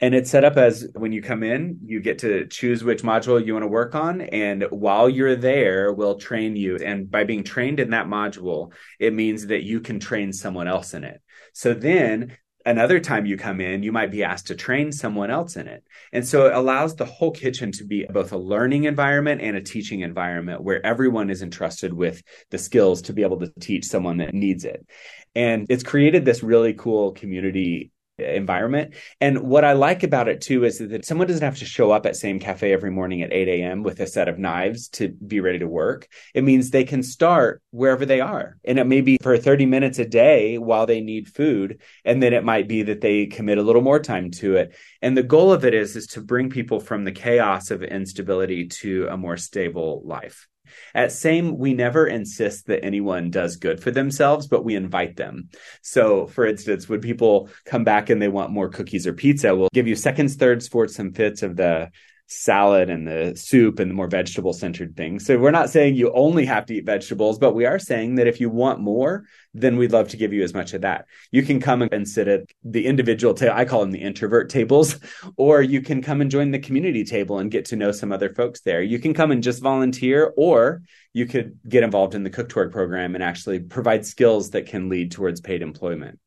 And 0.00 0.14
it's 0.14 0.30
set 0.30 0.44
up 0.44 0.56
as 0.56 0.86
when 0.94 1.12
you 1.12 1.20
come 1.22 1.42
in, 1.42 1.80
you 1.84 2.00
get 2.00 2.18
to 2.20 2.46
choose 2.46 2.84
which 2.84 3.02
module 3.02 3.44
you 3.44 3.52
want 3.54 3.64
to 3.64 3.68
work 3.68 3.96
on. 3.96 4.20
And 4.20 4.62
while 4.70 5.08
you're 5.08 5.34
there, 5.34 5.92
we'll 5.92 6.18
train 6.18 6.54
you. 6.54 6.76
And 6.76 7.10
by 7.10 7.24
being 7.24 7.42
trained 7.42 7.80
in 7.80 7.90
that 7.90 8.06
module, 8.06 8.72
it 9.00 9.12
means 9.12 9.48
that 9.48 9.64
you 9.64 9.80
can 9.80 9.98
train 9.98 10.32
someone 10.32 10.68
else 10.68 10.94
in 10.94 11.02
it. 11.02 11.20
So 11.52 11.74
then 11.74 12.36
another 12.64 13.00
time 13.00 13.26
you 13.26 13.36
come 13.36 13.60
in, 13.60 13.82
you 13.82 13.90
might 13.90 14.12
be 14.12 14.22
asked 14.22 14.48
to 14.48 14.54
train 14.54 14.92
someone 14.92 15.30
else 15.30 15.56
in 15.56 15.66
it. 15.66 15.82
And 16.12 16.26
so 16.26 16.46
it 16.46 16.54
allows 16.54 16.94
the 16.94 17.04
whole 17.04 17.32
kitchen 17.32 17.72
to 17.72 17.84
be 17.84 18.06
both 18.08 18.30
a 18.30 18.38
learning 18.38 18.84
environment 18.84 19.40
and 19.40 19.56
a 19.56 19.62
teaching 19.62 20.00
environment 20.00 20.62
where 20.62 20.84
everyone 20.86 21.28
is 21.28 21.42
entrusted 21.42 21.92
with 21.92 22.22
the 22.50 22.58
skills 22.58 23.02
to 23.02 23.12
be 23.12 23.22
able 23.22 23.40
to 23.40 23.52
teach 23.58 23.86
someone 23.86 24.18
that 24.18 24.34
needs 24.34 24.64
it. 24.64 24.86
And 25.34 25.66
it's 25.68 25.82
created 25.82 26.24
this 26.24 26.44
really 26.44 26.74
cool 26.74 27.12
community 27.12 27.90
environment. 28.18 28.94
And 29.20 29.40
what 29.42 29.64
I 29.64 29.72
like 29.72 30.02
about 30.02 30.28
it 30.28 30.40
too 30.40 30.64
is 30.64 30.78
that 30.78 31.04
someone 31.04 31.28
doesn't 31.28 31.44
have 31.44 31.58
to 31.58 31.64
show 31.64 31.90
up 31.90 32.06
at 32.06 32.16
same 32.16 32.38
cafe 32.38 32.72
every 32.72 32.90
morning 32.90 33.22
at 33.22 33.32
8 33.32 33.48
a.m. 33.48 33.82
with 33.82 34.00
a 34.00 34.06
set 34.06 34.28
of 34.28 34.38
knives 34.38 34.88
to 34.90 35.08
be 35.08 35.40
ready 35.40 35.60
to 35.60 35.68
work. 35.68 36.08
It 36.34 36.44
means 36.44 36.70
they 36.70 36.84
can 36.84 37.02
start 37.02 37.62
wherever 37.70 38.04
they 38.04 38.20
are. 38.20 38.56
And 38.64 38.78
it 38.78 38.86
may 38.86 39.00
be 39.00 39.18
for 39.22 39.38
30 39.38 39.66
minutes 39.66 39.98
a 39.98 40.04
day 40.04 40.58
while 40.58 40.86
they 40.86 41.00
need 41.00 41.28
food. 41.28 41.80
And 42.04 42.22
then 42.22 42.32
it 42.32 42.44
might 42.44 42.68
be 42.68 42.82
that 42.84 43.00
they 43.00 43.26
commit 43.26 43.58
a 43.58 43.62
little 43.62 43.82
more 43.82 44.00
time 44.00 44.30
to 44.32 44.56
it. 44.56 44.74
And 45.00 45.16
the 45.16 45.22
goal 45.22 45.52
of 45.52 45.64
it 45.64 45.74
is, 45.74 45.96
is 45.96 46.06
to 46.08 46.20
bring 46.20 46.50
people 46.50 46.80
from 46.80 47.04
the 47.04 47.12
chaos 47.12 47.70
of 47.70 47.82
instability 47.82 48.66
to 48.66 49.06
a 49.10 49.16
more 49.16 49.36
stable 49.36 50.02
life. 50.04 50.48
At 50.94 51.12
SAME, 51.12 51.58
we 51.58 51.74
never 51.74 52.06
insist 52.06 52.66
that 52.66 52.84
anyone 52.84 53.30
does 53.30 53.56
good 53.56 53.82
for 53.82 53.90
themselves, 53.90 54.46
but 54.46 54.64
we 54.64 54.74
invite 54.74 55.16
them. 55.16 55.48
So, 55.82 56.26
for 56.26 56.46
instance, 56.46 56.88
when 56.88 57.00
people 57.00 57.50
come 57.64 57.84
back 57.84 58.10
and 58.10 58.20
they 58.20 58.28
want 58.28 58.50
more 58.50 58.68
cookies 58.68 59.06
or 59.06 59.12
pizza, 59.12 59.54
we'll 59.54 59.68
give 59.72 59.88
you 59.88 59.94
seconds, 59.94 60.36
thirds, 60.36 60.68
fourths, 60.68 60.98
and 60.98 61.14
fifths 61.14 61.42
of 61.42 61.56
the 61.56 61.90
salad 62.28 62.90
and 62.90 63.06
the 63.06 63.34
soup 63.36 63.80
and 63.80 63.90
the 63.90 63.94
more 63.94 64.06
vegetable 64.06 64.52
centered 64.52 64.94
things. 64.96 65.24
So 65.24 65.38
we're 65.38 65.50
not 65.50 65.70
saying 65.70 65.94
you 65.94 66.12
only 66.12 66.44
have 66.44 66.66
to 66.66 66.74
eat 66.74 66.84
vegetables, 66.84 67.38
but 67.38 67.54
we 67.54 67.64
are 67.64 67.78
saying 67.78 68.16
that 68.16 68.26
if 68.26 68.38
you 68.38 68.50
want 68.50 68.80
more, 68.80 69.24
then 69.54 69.78
we'd 69.78 69.92
love 69.92 70.08
to 70.08 70.18
give 70.18 70.34
you 70.34 70.42
as 70.42 70.52
much 70.52 70.74
of 70.74 70.82
that. 70.82 71.06
You 71.32 71.42
can 71.42 71.58
come 71.58 71.82
and 71.82 72.06
sit 72.06 72.28
at 72.28 72.42
the 72.62 72.86
individual 72.86 73.32
table. 73.32 73.54
I 73.56 73.64
call 73.64 73.80
them 73.80 73.92
the 73.92 74.02
introvert 74.02 74.50
tables, 74.50 75.00
or 75.36 75.62
you 75.62 75.80
can 75.80 76.02
come 76.02 76.20
and 76.20 76.30
join 76.30 76.50
the 76.50 76.58
community 76.58 77.02
table 77.02 77.38
and 77.38 77.50
get 77.50 77.64
to 77.66 77.76
know 77.76 77.92
some 77.92 78.12
other 78.12 78.28
folks 78.28 78.60
there. 78.60 78.82
You 78.82 78.98
can 78.98 79.14
come 79.14 79.30
and 79.30 79.42
just 79.42 79.62
volunteer, 79.62 80.34
or 80.36 80.82
you 81.14 81.24
could 81.24 81.58
get 81.66 81.82
involved 81.82 82.14
in 82.14 82.24
the 82.24 82.30
Cook 82.30 82.50
to 82.50 82.56
Work 82.56 82.72
program 82.72 83.14
and 83.14 83.24
actually 83.24 83.60
provide 83.60 84.04
skills 84.04 84.50
that 84.50 84.66
can 84.66 84.90
lead 84.90 85.12
towards 85.12 85.40
paid 85.40 85.62
employment 85.62 86.20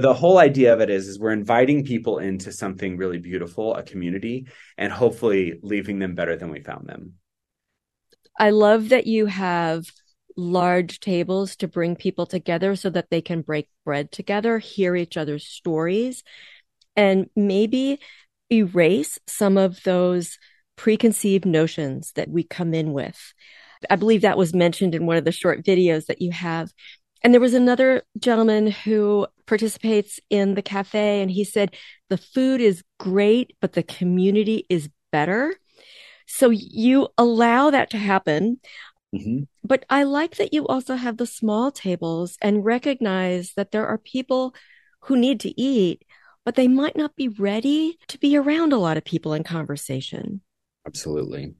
the 0.00 0.14
whole 0.14 0.38
idea 0.38 0.72
of 0.72 0.80
it 0.80 0.90
is 0.90 1.08
is 1.08 1.18
we're 1.18 1.32
inviting 1.32 1.84
people 1.84 2.18
into 2.18 2.52
something 2.52 2.96
really 2.96 3.18
beautiful 3.18 3.74
a 3.74 3.82
community 3.82 4.46
and 4.76 4.92
hopefully 4.92 5.58
leaving 5.62 5.98
them 5.98 6.14
better 6.14 6.36
than 6.36 6.50
we 6.50 6.60
found 6.60 6.86
them 6.88 7.14
i 8.38 8.50
love 8.50 8.88
that 8.88 9.06
you 9.06 9.26
have 9.26 9.84
large 10.36 11.00
tables 11.00 11.56
to 11.56 11.68
bring 11.68 11.96
people 11.96 12.26
together 12.26 12.74
so 12.76 12.88
that 12.88 13.10
they 13.10 13.20
can 13.20 13.42
break 13.42 13.68
bread 13.84 14.10
together 14.10 14.58
hear 14.58 14.96
each 14.96 15.16
other's 15.16 15.46
stories 15.46 16.22
and 16.96 17.28
maybe 17.36 17.98
erase 18.52 19.18
some 19.26 19.56
of 19.56 19.82
those 19.82 20.38
preconceived 20.76 21.44
notions 21.44 22.12
that 22.12 22.28
we 22.28 22.42
come 22.42 22.74
in 22.74 22.92
with 22.92 23.34
I 23.88 23.96
believe 23.96 24.22
that 24.22 24.36
was 24.36 24.52
mentioned 24.52 24.94
in 24.94 25.06
one 25.06 25.16
of 25.16 25.24
the 25.24 25.32
short 25.32 25.64
videos 25.64 26.06
that 26.06 26.20
you 26.20 26.32
have. 26.32 26.72
And 27.22 27.32
there 27.32 27.40
was 27.40 27.54
another 27.54 28.02
gentleman 28.18 28.70
who 28.70 29.26
participates 29.50 30.20
in 30.30 30.54
the 30.54 30.62
cafe, 30.62 31.20
and 31.20 31.30
he 31.30 31.42
said, 31.42 31.74
The 32.08 32.16
food 32.16 32.60
is 32.60 32.84
great, 33.00 33.56
but 33.60 33.72
the 33.72 33.82
community 33.82 34.64
is 34.70 34.88
better. 35.10 35.54
So 36.26 36.50
you 36.50 37.08
allow 37.18 37.70
that 37.70 37.90
to 37.90 37.98
happen. 37.98 38.60
Mm-hmm. 39.12 39.42
But 39.64 39.84
I 39.90 40.04
like 40.04 40.36
that 40.36 40.54
you 40.54 40.68
also 40.68 40.94
have 40.94 41.16
the 41.16 41.26
small 41.26 41.72
tables 41.72 42.38
and 42.40 42.64
recognize 42.64 43.54
that 43.56 43.72
there 43.72 43.88
are 43.88 43.98
people 43.98 44.54
who 45.00 45.16
need 45.16 45.40
to 45.40 45.60
eat, 45.60 46.04
but 46.44 46.54
they 46.54 46.68
might 46.68 46.96
not 46.96 47.16
be 47.16 47.26
ready 47.26 47.98
to 48.06 48.18
be 48.18 48.36
around 48.36 48.72
a 48.72 48.78
lot 48.78 48.96
of 48.96 49.04
people 49.04 49.34
in 49.34 49.42
conversation. 49.42 50.42
Absolutely. 50.86 51.54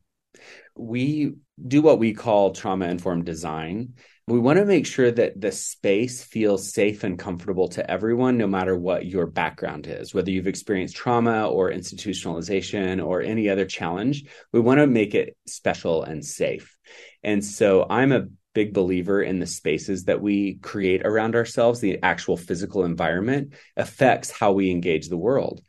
We 0.77 1.35
do 1.67 1.83
what 1.83 1.99
we 1.99 2.15
call 2.15 2.53
trauma 2.53 2.87
informed 2.87 3.27
design 3.27 3.95
we 4.31 4.39
want 4.39 4.59
to 4.59 4.65
make 4.65 4.87
sure 4.87 5.11
that 5.11 5.41
the 5.41 5.51
space 5.51 6.23
feels 6.23 6.73
safe 6.73 7.03
and 7.05 7.19
comfortable 7.19 7.69
to 7.69 7.91
everyone, 7.91 8.39
no 8.39 8.47
matter 8.47 8.77
what 8.77 9.05
your 9.05 9.27
background 9.27 9.87
is, 9.89 10.15
whether 10.15 10.31
you've 10.31 10.47
experienced 10.47 10.95
trauma 10.95 11.49
or 11.49 11.71
institutionalization 11.71 13.05
or 13.05 13.21
any 13.21 13.49
other 13.49 13.67
challenge. 13.67 14.25
We 14.53 14.61
want 14.61 14.79
to 14.79 14.87
make 14.87 15.15
it 15.15 15.37
special 15.47 16.05
and 16.05 16.25
safe. 16.25 16.77
And 17.23 17.45
so 17.45 17.87
I'm 17.91 18.13
a 18.13 18.27
big 18.55 18.73
believer 18.73 19.23
in 19.23 19.39
the 19.39 19.47
spaces 19.47 20.05
that 20.05 20.21
we 20.21 20.55
create 20.55 21.05
around 21.05 21.35
ourselves. 21.35 21.81
The 21.81 22.03
actual 22.03 22.37
physical 22.37 22.85
environment 22.85 23.55
affects 23.77 24.31
how 24.31 24.53
we 24.53 24.71
engage 24.71 25.09
the 25.09 25.17
world. 25.17 25.61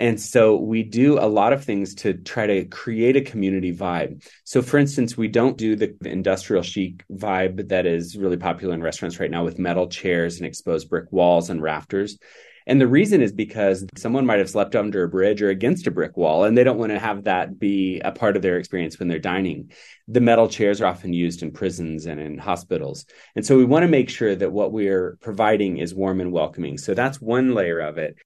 And 0.00 0.18
so 0.18 0.56
we 0.56 0.82
do 0.82 1.18
a 1.18 1.28
lot 1.28 1.52
of 1.52 1.62
things 1.62 1.94
to 1.96 2.14
try 2.14 2.46
to 2.46 2.64
create 2.64 3.16
a 3.16 3.20
community 3.20 3.70
vibe. 3.70 4.26
So, 4.44 4.62
for 4.62 4.78
instance, 4.78 5.14
we 5.14 5.28
don't 5.28 5.58
do 5.58 5.76
the 5.76 5.94
industrial 6.06 6.62
chic 6.62 7.04
vibe 7.12 7.68
that 7.68 7.84
is 7.84 8.16
really 8.16 8.38
popular 8.38 8.72
in 8.72 8.82
restaurants 8.82 9.20
right 9.20 9.30
now 9.30 9.44
with 9.44 9.58
metal 9.58 9.88
chairs 9.88 10.38
and 10.38 10.46
exposed 10.46 10.88
brick 10.88 11.12
walls 11.12 11.50
and 11.50 11.60
rafters. 11.60 12.18
And 12.66 12.80
the 12.80 12.86
reason 12.86 13.20
is 13.20 13.32
because 13.32 13.84
someone 13.94 14.24
might 14.24 14.38
have 14.38 14.48
slept 14.48 14.74
under 14.74 15.04
a 15.04 15.08
bridge 15.08 15.42
or 15.42 15.50
against 15.50 15.86
a 15.86 15.90
brick 15.90 16.16
wall, 16.16 16.44
and 16.44 16.56
they 16.56 16.64
don't 16.64 16.78
want 16.78 16.92
to 16.92 16.98
have 16.98 17.24
that 17.24 17.58
be 17.58 18.00
a 18.00 18.10
part 18.10 18.36
of 18.36 18.42
their 18.42 18.56
experience 18.56 18.98
when 18.98 19.08
they're 19.08 19.18
dining. 19.18 19.70
The 20.08 20.20
metal 20.22 20.48
chairs 20.48 20.80
are 20.80 20.86
often 20.86 21.12
used 21.12 21.42
in 21.42 21.50
prisons 21.50 22.06
and 22.06 22.18
in 22.18 22.38
hospitals. 22.38 23.04
And 23.36 23.44
so 23.44 23.58
we 23.58 23.66
want 23.66 23.82
to 23.82 23.88
make 23.88 24.08
sure 24.08 24.34
that 24.34 24.52
what 24.52 24.72
we're 24.72 25.18
providing 25.20 25.76
is 25.76 25.94
warm 25.94 26.22
and 26.22 26.32
welcoming. 26.32 26.78
So 26.78 26.94
that's 26.94 27.20
one 27.20 27.54
layer 27.54 27.80
of 27.80 27.98
it 27.98 28.16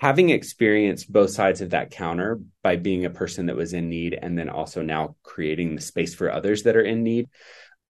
having 0.00 0.30
experienced 0.30 1.12
both 1.12 1.28
sides 1.28 1.60
of 1.60 1.70
that 1.70 1.90
counter 1.90 2.40
by 2.62 2.74
being 2.76 3.04
a 3.04 3.10
person 3.10 3.46
that 3.46 3.56
was 3.56 3.74
in 3.74 3.90
need 3.90 4.18
and 4.20 4.36
then 4.36 4.48
also 4.48 4.80
now 4.80 5.14
creating 5.22 5.74
the 5.74 5.80
space 5.80 6.14
for 6.14 6.32
others 6.32 6.62
that 6.62 6.74
are 6.74 6.82
in 6.82 7.02
need 7.02 7.28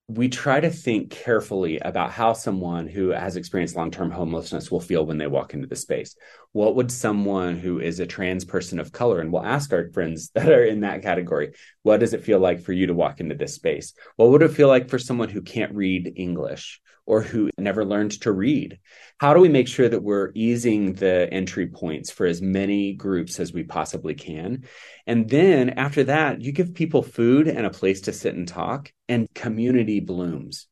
we 0.08 0.28
try 0.28 0.58
to 0.58 0.70
think 0.70 1.10
carefully 1.10 1.78
about 1.78 2.10
how 2.10 2.32
someone 2.32 2.88
who 2.88 3.10
has 3.10 3.36
experienced 3.36 3.76
long-term 3.76 4.10
homelessness 4.10 4.68
will 4.68 4.80
feel 4.80 5.06
when 5.06 5.18
they 5.18 5.28
walk 5.28 5.54
into 5.54 5.68
the 5.68 5.76
space. 5.76 6.16
What 6.50 6.74
would 6.74 6.90
someone 6.90 7.56
who 7.56 7.78
is 7.78 8.00
a 8.00 8.06
trans 8.06 8.44
person 8.44 8.80
of 8.80 8.90
color 8.90 9.20
and 9.20 9.32
we'll 9.32 9.44
ask 9.46 9.72
our 9.72 9.88
friends 9.92 10.30
that 10.34 10.48
are 10.48 10.64
in 10.64 10.80
that 10.80 11.02
category 11.02 11.52
what 11.84 12.00
does 12.00 12.12
it 12.12 12.24
feel 12.24 12.40
like 12.40 12.60
for 12.60 12.72
you 12.72 12.88
to 12.88 12.94
walk 12.94 13.20
into 13.20 13.36
this 13.36 13.54
space? 13.54 13.94
What 14.16 14.30
would 14.30 14.42
it 14.42 14.50
feel 14.50 14.66
like 14.66 14.88
for 14.88 14.98
someone 14.98 15.28
who 15.28 15.42
can't 15.42 15.76
read 15.76 16.12
english 16.16 16.80
or 17.10 17.22
who 17.22 17.50
never 17.58 17.84
learned 17.84 18.12
to 18.20 18.30
read? 18.30 18.78
How 19.18 19.34
do 19.34 19.40
we 19.40 19.48
make 19.48 19.66
sure 19.66 19.88
that 19.88 20.04
we're 20.04 20.30
easing 20.36 20.92
the 20.92 21.28
entry 21.32 21.66
points 21.66 22.12
for 22.12 22.24
as 22.24 22.40
many 22.40 22.92
groups 22.92 23.40
as 23.40 23.52
we 23.52 23.64
possibly 23.64 24.14
can? 24.14 24.62
And 25.08 25.28
then 25.28 25.70
after 25.70 26.04
that, 26.04 26.40
you 26.40 26.52
give 26.52 26.72
people 26.72 27.02
food 27.02 27.48
and 27.48 27.66
a 27.66 27.70
place 27.70 28.02
to 28.02 28.12
sit 28.12 28.36
and 28.36 28.46
talk, 28.46 28.92
and 29.08 29.26
community 29.34 29.98
blooms. 29.98 30.68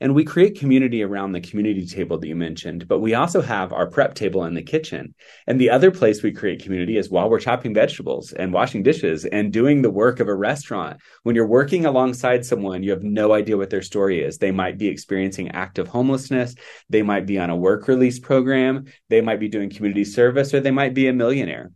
And 0.00 0.14
we 0.14 0.24
create 0.24 0.58
community 0.58 1.02
around 1.02 1.32
the 1.32 1.42
community 1.42 1.84
table 1.86 2.18
that 2.18 2.26
you 2.26 2.34
mentioned, 2.34 2.88
but 2.88 3.00
we 3.00 3.14
also 3.14 3.42
have 3.42 3.72
our 3.72 3.86
prep 3.86 4.14
table 4.14 4.44
in 4.44 4.54
the 4.54 4.62
kitchen. 4.62 5.14
And 5.46 5.60
the 5.60 5.68
other 5.68 5.90
place 5.90 6.22
we 6.22 6.32
create 6.32 6.62
community 6.62 6.96
is 6.96 7.10
while 7.10 7.28
we're 7.28 7.38
chopping 7.38 7.74
vegetables 7.74 8.32
and 8.32 8.52
washing 8.52 8.82
dishes 8.82 9.26
and 9.26 9.52
doing 9.52 9.82
the 9.82 9.90
work 9.90 10.18
of 10.18 10.28
a 10.28 10.34
restaurant. 10.34 11.00
When 11.22 11.36
you're 11.36 11.46
working 11.46 11.84
alongside 11.84 12.46
someone, 12.46 12.82
you 12.82 12.92
have 12.92 13.02
no 13.02 13.34
idea 13.34 13.58
what 13.58 13.68
their 13.68 13.82
story 13.82 14.22
is. 14.22 14.38
They 14.38 14.52
might 14.52 14.78
be 14.78 14.88
experiencing 14.88 15.50
active 15.50 15.88
homelessness. 15.88 16.54
They 16.88 17.02
might 17.02 17.26
be 17.26 17.38
on 17.38 17.50
a 17.50 17.56
work 17.56 17.86
release 17.86 18.18
program. 18.18 18.86
They 19.10 19.20
might 19.20 19.40
be 19.40 19.48
doing 19.48 19.68
community 19.68 20.04
service 20.04 20.54
or 20.54 20.60
they 20.60 20.70
might 20.70 20.94
be 20.94 21.08
a 21.08 21.12
millionaire 21.12 21.72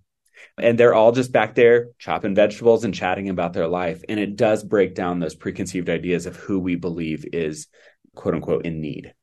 and 0.59 0.79
they're 0.79 0.95
all 0.95 1.13
just 1.13 1.33
back 1.33 1.55
there 1.55 1.89
chopping 1.99 2.35
vegetables 2.35 2.85
and 2.85 2.95
chatting 2.95 3.29
about 3.29 3.53
their 3.53 3.67
life 3.67 4.03
and 4.09 4.21
it 4.21 4.37
does 4.37 4.63
break 4.63 4.95
down 4.95 5.19
those 5.19 5.35
preconceived 5.35 5.91
ideas 5.91 6.27
of 6.27 6.37
who 6.37 6.59
we 6.59 6.77
believe 6.77 7.25
is 7.33 7.67
quote 8.15 8.35
unquote 8.35 8.65
in 8.65 8.81
need. 8.81 9.15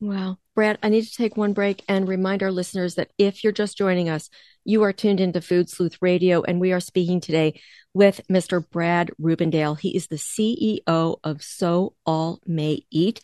Wow. 0.00 0.38
Brad, 0.54 0.78
I 0.82 0.88
need 0.88 1.04
to 1.04 1.14
take 1.14 1.36
one 1.36 1.52
break 1.52 1.82
and 1.88 2.06
remind 2.06 2.42
our 2.42 2.52
listeners 2.52 2.96
that 2.96 3.10
if 3.18 3.42
you're 3.42 3.52
just 3.52 3.78
joining 3.78 4.08
us, 4.08 4.28
you 4.64 4.82
are 4.82 4.92
tuned 4.92 5.20
into 5.20 5.40
Food 5.40 5.68
Sleuth 5.68 5.98
Radio, 6.00 6.42
and 6.42 6.60
we 6.60 6.72
are 6.72 6.80
speaking 6.80 7.20
today 7.20 7.60
with 7.92 8.20
Mr. 8.30 8.68
Brad 8.68 9.10
Reubendale. 9.20 9.78
He 9.78 9.96
is 9.96 10.06
the 10.06 10.16
CEO 10.16 11.16
of 11.24 11.42
So 11.42 11.94
All 12.04 12.40
May 12.46 12.82
Eat, 12.90 13.20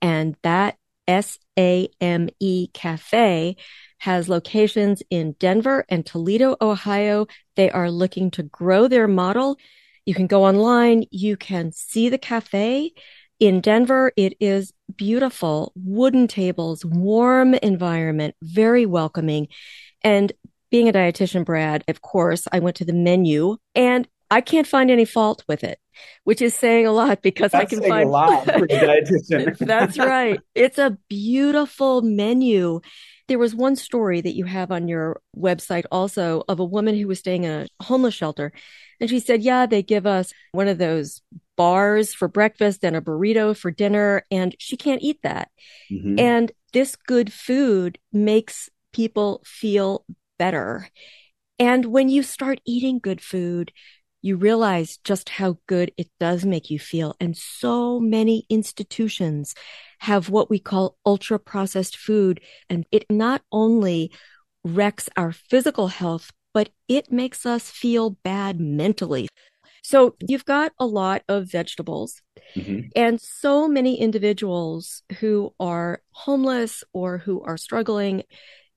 and 0.00 0.36
that 0.42 0.76
S 1.06 1.38
A 1.58 1.88
M 2.00 2.28
E 2.40 2.68
Cafe 2.72 3.56
has 3.98 4.28
locations 4.28 5.02
in 5.10 5.32
Denver 5.38 5.84
and 5.88 6.04
Toledo, 6.04 6.56
Ohio. 6.60 7.26
They 7.56 7.70
are 7.70 7.90
looking 7.90 8.30
to 8.32 8.42
grow 8.42 8.88
their 8.88 9.08
model. 9.08 9.58
You 10.06 10.14
can 10.14 10.26
go 10.26 10.44
online, 10.44 11.04
you 11.10 11.36
can 11.36 11.72
see 11.72 12.08
the 12.08 12.18
cafe 12.18 12.92
in 13.44 13.60
Denver, 13.60 14.10
it 14.16 14.34
is 14.40 14.72
beautiful, 14.96 15.70
wooden 15.76 16.26
tables, 16.26 16.82
warm 16.82 17.52
environment, 17.52 18.34
very 18.42 18.86
welcoming. 18.86 19.48
And 20.02 20.32
being 20.70 20.88
a 20.88 20.92
dietitian, 20.92 21.44
Brad, 21.44 21.84
of 21.86 22.00
course, 22.00 22.48
I 22.52 22.60
went 22.60 22.76
to 22.76 22.86
the 22.86 22.94
menu 22.94 23.58
and 23.74 24.08
I 24.30 24.40
can't 24.40 24.66
find 24.66 24.90
any 24.90 25.04
fault 25.04 25.44
with 25.46 25.62
it, 25.62 25.78
which 26.24 26.40
is 26.40 26.54
saying 26.54 26.86
a 26.86 26.92
lot 26.92 27.20
because 27.20 27.52
That's 27.52 27.72
I 27.72 27.76
can 27.76 27.86
find 27.86 28.08
a 28.08 28.12
lot 28.12 28.46
for 28.46 28.64
a 28.64 28.68
dietitian. 28.68 29.58
That's 29.58 29.98
right. 29.98 30.40
It's 30.54 30.78
a 30.78 30.96
beautiful 31.10 32.00
menu. 32.00 32.80
There 33.26 33.38
was 33.38 33.54
one 33.54 33.76
story 33.76 34.20
that 34.20 34.34
you 34.34 34.44
have 34.44 34.70
on 34.70 34.88
your 34.88 35.20
website 35.36 35.84
also 35.90 36.44
of 36.48 36.60
a 36.60 36.64
woman 36.64 36.96
who 36.96 37.08
was 37.08 37.20
staying 37.20 37.44
in 37.44 37.50
a 37.50 37.84
homeless 37.84 38.14
shelter. 38.14 38.52
And 39.00 39.08
she 39.08 39.20
said, 39.20 39.42
Yeah, 39.42 39.66
they 39.66 39.82
give 39.82 40.06
us 40.06 40.32
one 40.52 40.68
of 40.68 40.78
those 40.78 41.22
bars 41.56 42.12
for 42.12 42.28
breakfast 42.28 42.84
and 42.84 42.96
a 42.96 43.00
burrito 43.00 43.56
for 43.56 43.70
dinner. 43.70 44.24
And 44.30 44.54
she 44.58 44.76
can't 44.76 45.02
eat 45.02 45.20
that. 45.22 45.50
Mm-hmm. 45.90 46.18
And 46.18 46.52
this 46.72 46.96
good 46.96 47.32
food 47.32 47.98
makes 48.12 48.68
people 48.92 49.42
feel 49.44 50.04
better. 50.38 50.88
And 51.58 51.86
when 51.86 52.08
you 52.08 52.22
start 52.22 52.60
eating 52.66 52.98
good 52.98 53.20
food, 53.20 53.72
you 54.24 54.36
realize 54.36 54.96
just 55.04 55.28
how 55.28 55.58
good 55.66 55.92
it 55.98 56.08
does 56.18 56.46
make 56.46 56.70
you 56.70 56.78
feel. 56.78 57.14
And 57.20 57.36
so 57.36 58.00
many 58.00 58.46
institutions 58.48 59.54
have 59.98 60.30
what 60.30 60.48
we 60.48 60.58
call 60.58 60.96
ultra 61.04 61.38
processed 61.38 61.98
food. 61.98 62.40
And 62.70 62.86
it 62.90 63.04
not 63.10 63.42
only 63.52 64.12
wrecks 64.64 65.10
our 65.18 65.30
physical 65.30 65.88
health, 65.88 66.30
but 66.54 66.70
it 66.88 67.12
makes 67.12 67.44
us 67.44 67.70
feel 67.70 68.16
bad 68.24 68.58
mentally. 68.58 69.28
So 69.82 70.16
you've 70.26 70.46
got 70.46 70.72
a 70.78 70.86
lot 70.86 71.22
of 71.28 71.50
vegetables 71.50 72.22
mm-hmm. 72.56 72.88
and 72.96 73.20
so 73.20 73.68
many 73.68 74.00
individuals 74.00 75.02
who 75.20 75.52
are 75.60 76.00
homeless 76.12 76.82
or 76.94 77.18
who 77.18 77.42
are 77.42 77.58
struggling, 77.58 78.22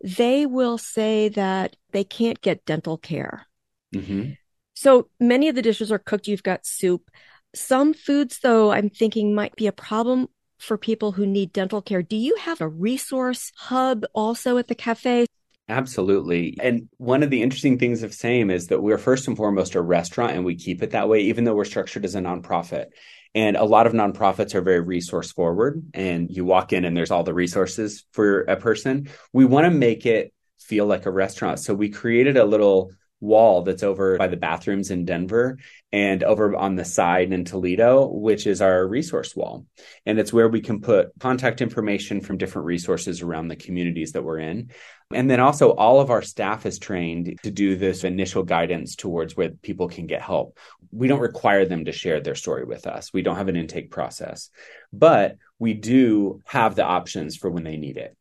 they 0.04 0.46
will 0.46 0.78
say 0.78 1.30
that 1.30 1.78
they 1.94 2.04
can't 2.04 2.42
get 2.42 2.66
dental 2.66 2.98
care. 2.98 3.48
Mm-hmm. 3.96 4.32
So 4.80 5.10
many 5.20 5.50
of 5.50 5.56
the 5.56 5.64
dishes 5.64 5.92
are 5.92 5.98
cooked. 5.98 6.28
You've 6.28 6.44
got 6.44 6.64
soup. 6.64 7.10
Some 7.56 7.96
foods, 7.96 8.42
though, 8.44 8.72
I'm 8.72 8.92
thinking 8.92 9.34
might 9.34 9.56
be 9.56 9.66
a 9.66 9.72
problem 9.72 10.30
for 10.60 10.78
people 10.78 11.14
who 11.14 11.26
need 11.26 11.52
dental 11.52 11.82
care. 11.82 12.04
Do 12.04 12.16
you 12.16 12.36
have 12.36 12.62
a 12.62 12.68
resource 12.68 13.52
hub 13.56 14.06
also 14.14 14.60
at 14.60 14.68
the 14.68 14.76
cafe? 14.76 15.26
Absolutely. 15.68 16.60
And 16.62 16.90
one 16.98 17.24
of 17.24 17.32
the 17.32 17.42
interesting 17.42 17.80
things 17.80 18.04
of 18.04 18.14
SAME 18.14 18.52
is 18.52 18.68
that 18.68 18.84
we're 18.84 19.00
first 19.00 19.28
and 19.28 19.36
foremost 19.36 19.74
a 19.74 19.82
restaurant 19.82 20.34
and 20.34 20.46
we 20.46 20.56
keep 20.56 20.84
it 20.84 20.92
that 20.92 21.10
way, 21.10 21.22
even 21.22 21.44
though 21.44 21.56
we're 21.56 21.66
structured 21.66 22.06
as 22.06 22.14
a 22.14 22.20
nonprofit. 22.20 22.90
And 23.34 23.58
a 23.58 23.64
lot 23.64 23.88
of 23.88 23.94
nonprofits 23.94 24.54
are 24.54 24.62
very 24.62 24.82
resource 24.82 25.32
forward 25.32 25.84
and 25.96 26.30
you 26.30 26.46
walk 26.46 26.72
in 26.72 26.86
and 26.86 26.96
there's 26.96 27.10
all 27.10 27.24
the 27.24 27.34
resources 27.34 28.06
for 28.12 28.42
a 28.42 28.58
person. 28.58 29.10
We 29.34 29.46
want 29.46 29.66
to 29.66 29.72
make 29.72 30.06
it 30.06 30.34
feel 30.60 30.86
like 30.86 31.08
a 31.08 31.12
restaurant. 31.12 31.62
So 31.62 31.74
we 31.74 31.90
created 31.90 32.38
a 32.38 32.46
little 32.46 32.92
wall 33.20 33.64
that's 33.64 33.84
over 33.84 34.18
by 34.18 34.28
the 34.28 34.38
bathrooms 34.38 34.92
in 34.92 35.06
Denver 35.06 35.58
and 35.92 36.24
over 36.24 36.56
on 36.56 36.76
the 36.76 36.86
side 36.86 37.32
in 37.32 37.46
Toledo, 37.46 38.08
which 38.08 38.46
is 38.46 38.62
our 38.62 38.86
resource 38.88 39.36
wall. 39.36 39.66
And 40.06 40.20
it's 40.20 40.34
where 40.34 40.50
we 40.50 40.62
can 40.62 40.82
put 40.82 41.12
contact 41.20 41.62
information 41.62 42.22
from 42.22 42.38
different 42.38 42.66
resources 42.66 43.22
around 43.22 43.48
the 43.48 43.56
communities 43.56 44.12
that 44.12 44.24
we're 44.24 44.40
in. 44.40 44.72
And 45.14 45.32
then 45.32 45.40
also 45.40 45.70
all 45.70 46.02
of 46.02 46.12
our 46.12 46.22
staff 46.22 46.66
is 46.66 46.80
trained 46.80 47.40
to 47.44 47.52
do 47.52 47.78
this 47.78 48.04
initial 48.04 48.44
guidance 48.44 48.96
towards 48.96 49.36
where 49.36 49.50
people 49.50 49.88
can 49.88 50.06
get 50.06 50.22
help. 50.22 50.58
We 50.92 51.08
don't 51.08 51.20
require 51.20 51.66
them 51.66 51.86
to 51.86 51.92
share 51.92 52.20
their 52.20 52.36
story 52.36 52.66
with 52.66 52.86
us. 52.86 53.14
We 53.14 53.22
don't 53.22 53.38
have 53.38 53.48
an 53.48 53.56
intake 53.56 53.90
process, 53.90 54.50
but 54.92 55.38
we 55.60 55.74
do 55.74 56.42
have 56.46 56.76
the 56.76 56.84
options 56.84 57.38
for 57.38 57.50
when 57.50 57.64
they 57.64 57.78
need 57.78 57.98
it 57.98 58.16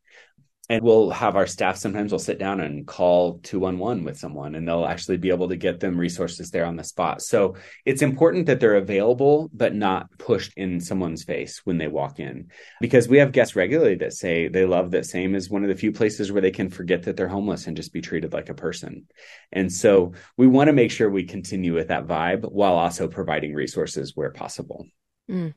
and 0.69 0.83
we'll 0.83 1.09
have 1.11 1.35
our 1.35 1.47
staff 1.47 1.77
sometimes 1.77 2.11
will 2.11 2.19
sit 2.19 2.39
down 2.39 2.59
and 2.59 2.85
call 2.85 3.39
211 3.43 4.03
with 4.03 4.19
someone 4.19 4.55
and 4.55 4.67
they'll 4.67 4.85
actually 4.85 5.15
be 5.15 5.29
able 5.29 5.47
to 5.47 5.55
get 5.55 5.79
them 5.79 5.97
resources 5.97 6.51
there 6.51 6.65
on 6.65 6.75
the 6.75 6.83
spot. 6.83 7.21
So 7.21 7.55
it's 7.85 8.01
important 8.01 8.47
that 8.47 8.59
they're 8.59 8.75
available 8.75 9.49
but 9.53 9.73
not 9.73 10.09
pushed 10.17 10.53
in 10.57 10.81
someone's 10.81 11.23
face 11.23 11.61
when 11.63 11.77
they 11.77 11.87
walk 11.87 12.19
in. 12.19 12.49
Because 12.81 13.07
we 13.07 13.19
have 13.19 13.31
guests 13.31 13.55
regularly 13.55 13.95
that 13.95 14.13
say 14.13 14.49
they 14.49 14.65
love 14.65 14.91
that 14.91 15.05
same 15.05 15.35
as 15.35 15.49
one 15.49 15.63
of 15.63 15.69
the 15.69 15.75
few 15.75 15.93
places 15.93 16.31
where 16.31 16.41
they 16.41 16.51
can 16.51 16.69
forget 16.69 17.03
that 17.03 17.15
they're 17.15 17.29
homeless 17.29 17.67
and 17.67 17.77
just 17.77 17.93
be 17.93 18.01
treated 18.01 18.33
like 18.33 18.49
a 18.49 18.53
person. 18.53 19.07
And 19.53 19.71
so 19.71 20.13
we 20.35 20.47
want 20.47 20.67
to 20.67 20.73
make 20.73 20.91
sure 20.91 21.09
we 21.09 21.23
continue 21.23 21.73
with 21.73 21.87
that 21.87 22.07
vibe 22.07 22.51
while 22.51 22.73
also 22.73 23.07
providing 23.07 23.53
resources 23.53 24.15
where 24.15 24.31
possible. 24.31 24.85
Mm. 25.29 25.53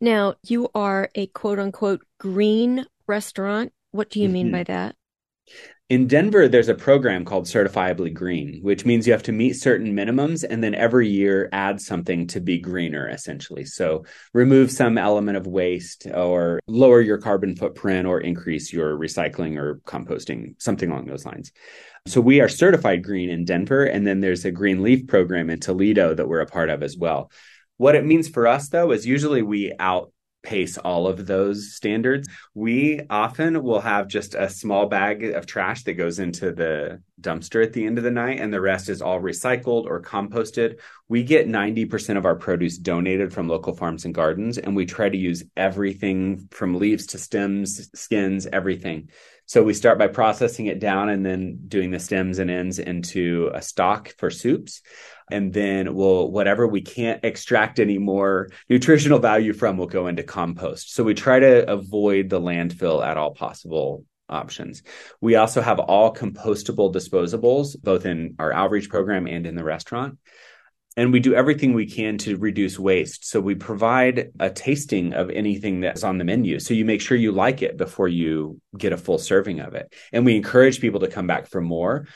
now 0.00 0.34
you 0.42 0.68
are 0.74 1.08
a 1.14 1.28
quote 1.28 1.60
unquote 1.60 2.04
green 2.18 2.84
restaurant 3.06 3.72
what 3.92 4.10
do 4.10 4.20
you 4.20 4.28
mean 4.28 4.46
mm-hmm. 4.46 4.56
by 4.56 4.64
that? 4.64 4.96
In 5.88 6.06
Denver, 6.06 6.48
there's 6.48 6.70
a 6.70 6.74
program 6.74 7.22
called 7.26 7.44
Certifiably 7.44 8.14
Green, 8.14 8.60
which 8.62 8.86
means 8.86 9.06
you 9.06 9.12
have 9.12 9.24
to 9.24 9.32
meet 9.32 9.54
certain 9.54 9.94
minimums 9.94 10.42
and 10.48 10.64
then 10.64 10.74
every 10.74 11.06
year 11.06 11.50
add 11.52 11.82
something 11.82 12.26
to 12.28 12.40
be 12.40 12.58
greener, 12.58 13.10
essentially. 13.10 13.66
So 13.66 14.06
remove 14.32 14.70
some 14.70 14.96
element 14.96 15.36
of 15.36 15.46
waste 15.46 16.06
or 16.06 16.60
lower 16.66 17.02
your 17.02 17.18
carbon 17.18 17.56
footprint 17.56 18.06
or 18.06 18.22
increase 18.22 18.72
your 18.72 18.96
recycling 18.96 19.58
or 19.58 19.80
composting, 19.86 20.54
something 20.62 20.90
along 20.90 21.08
those 21.08 21.26
lines. 21.26 21.52
So 22.06 22.22
we 22.22 22.40
are 22.40 22.48
certified 22.48 23.04
green 23.04 23.28
in 23.28 23.44
Denver. 23.44 23.84
And 23.84 24.06
then 24.06 24.20
there's 24.20 24.46
a 24.46 24.50
green 24.50 24.82
leaf 24.82 25.06
program 25.06 25.50
in 25.50 25.60
Toledo 25.60 26.14
that 26.14 26.26
we're 26.26 26.40
a 26.40 26.46
part 26.46 26.70
of 26.70 26.82
as 26.82 26.96
well. 26.96 27.30
What 27.76 27.96
it 27.96 28.06
means 28.06 28.28
for 28.28 28.46
us, 28.46 28.70
though, 28.70 28.92
is 28.92 29.06
usually 29.06 29.42
we 29.42 29.74
out 29.78 30.10
pace 30.42 30.78
all 30.78 31.06
of 31.06 31.26
those 31.26 31.74
standards. 31.74 32.28
We 32.54 33.00
often 33.08 33.62
will 33.62 33.80
have 33.80 34.08
just 34.08 34.34
a 34.34 34.48
small 34.48 34.86
bag 34.86 35.24
of 35.24 35.46
trash 35.46 35.84
that 35.84 35.94
goes 35.94 36.18
into 36.18 36.52
the 36.52 37.02
dumpster 37.20 37.64
at 37.64 37.72
the 37.72 37.86
end 37.86 37.98
of 37.98 38.04
the 38.04 38.10
night, 38.10 38.40
and 38.40 38.52
the 38.52 38.60
rest 38.60 38.88
is 38.88 39.00
all 39.00 39.20
recycled 39.20 39.86
or 39.86 40.02
composted. 40.02 40.80
We 41.08 41.22
get 41.22 41.48
90% 41.48 42.16
of 42.16 42.26
our 42.26 42.34
produce 42.34 42.78
donated 42.78 43.32
from 43.32 43.48
local 43.48 43.74
farms 43.74 44.04
and 44.04 44.14
gardens, 44.14 44.58
and 44.58 44.74
we 44.74 44.86
try 44.86 45.08
to 45.08 45.16
use 45.16 45.44
everything 45.56 46.48
from 46.50 46.78
leaves 46.78 47.06
to 47.08 47.18
stems, 47.18 47.90
skins, 47.94 48.46
everything. 48.46 49.10
So 49.46 49.62
we 49.62 49.74
start 49.74 49.98
by 49.98 50.06
processing 50.06 50.66
it 50.66 50.78
down 50.78 51.08
and 51.08 51.26
then 51.26 51.58
doing 51.68 51.90
the 51.90 51.98
stems 51.98 52.38
and 52.38 52.50
ends 52.50 52.78
into 52.78 53.50
a 53.52 53.60
stock 53.60 54.14
for 54.16 54.30
soups 54.30 54.82
and 55.30 55.52
then 55.52 55.94
we'll 55.94 56.30
whatever 56.30 56.66
we 56.66 56.80
can't 56.80 57.24
extract 57.24 57.78
any 57.80 57.98
more 57.98 58.48
nutritional 58.68 59.18
value 59.18 59.52
from 59.52 59.76
will 59.76 59.86
go 59.86 60.06
into 60.06 60.22
compost. 60.22 60.94
So 60.94 61.04
we 61.04 61.14
try 61.14 61.40
to 61.40 61.70
avoid 61.70 62.28
the 62.28 62.40
landfill 62.40 63.04
at 63.04 63.16
all 63.16 63.32
possible 63.34 64.04
options. 64.28 64.82
We 65.20 65.36
also 65.36 65.60
have 65.60 65.78
all 65.78 66.14
compostable 66.14 66.92
disposables, 66.92 67.80
both 67.80 68.06
in 68.06 68.34
our 68.38 68.52
outreach 68.52 68.88
program 68.88 69.26
and 69.26 69.46
in 69.46 69.54
the 69.54 69.64
restaurant. 69.64 70.18
And 70.94 71.10
we 71.10 71.20
do 71.20 71.34
everything 71.34 71.72
we 71.72 71.86
can 71.86 72.18
to 72.18 72.36
reduce 72.36 72.78
waste. 72.78 73.26
So 73.26 73.40
we 73.40 73.54
provide 73.54 74.32
a 74.38 74.50
tasting 74.50 75.14
of 75.14 75.30
anything 75.30 75.80
that's 75.80 76.04
on 76.04 76.18
the 76.18 76.24
menu. 76.24 76.60
So 76.60 76.74
you 76.74 76.84
make 76.84 77.00
sure 77.00 77.16
you 77.16 77.32
like 77.32 77.62
it 77.62 77.78
before 77.78 78.08
you 78.08 78.60
get 78.76 78.92
a 78.92 78.98
full 78.98 79.16
serving 79.16 79.60
of 79.60 79.74
it. 79.74 79.94
And 80.12 80.26
we 80.26 80.36
encourage 80.36 80.80
people 80.80 81.00
to 81.00 81.08
come 81.08 81.26
back 81.26 81.48
for 81.48 81.62
more 81.62 82.08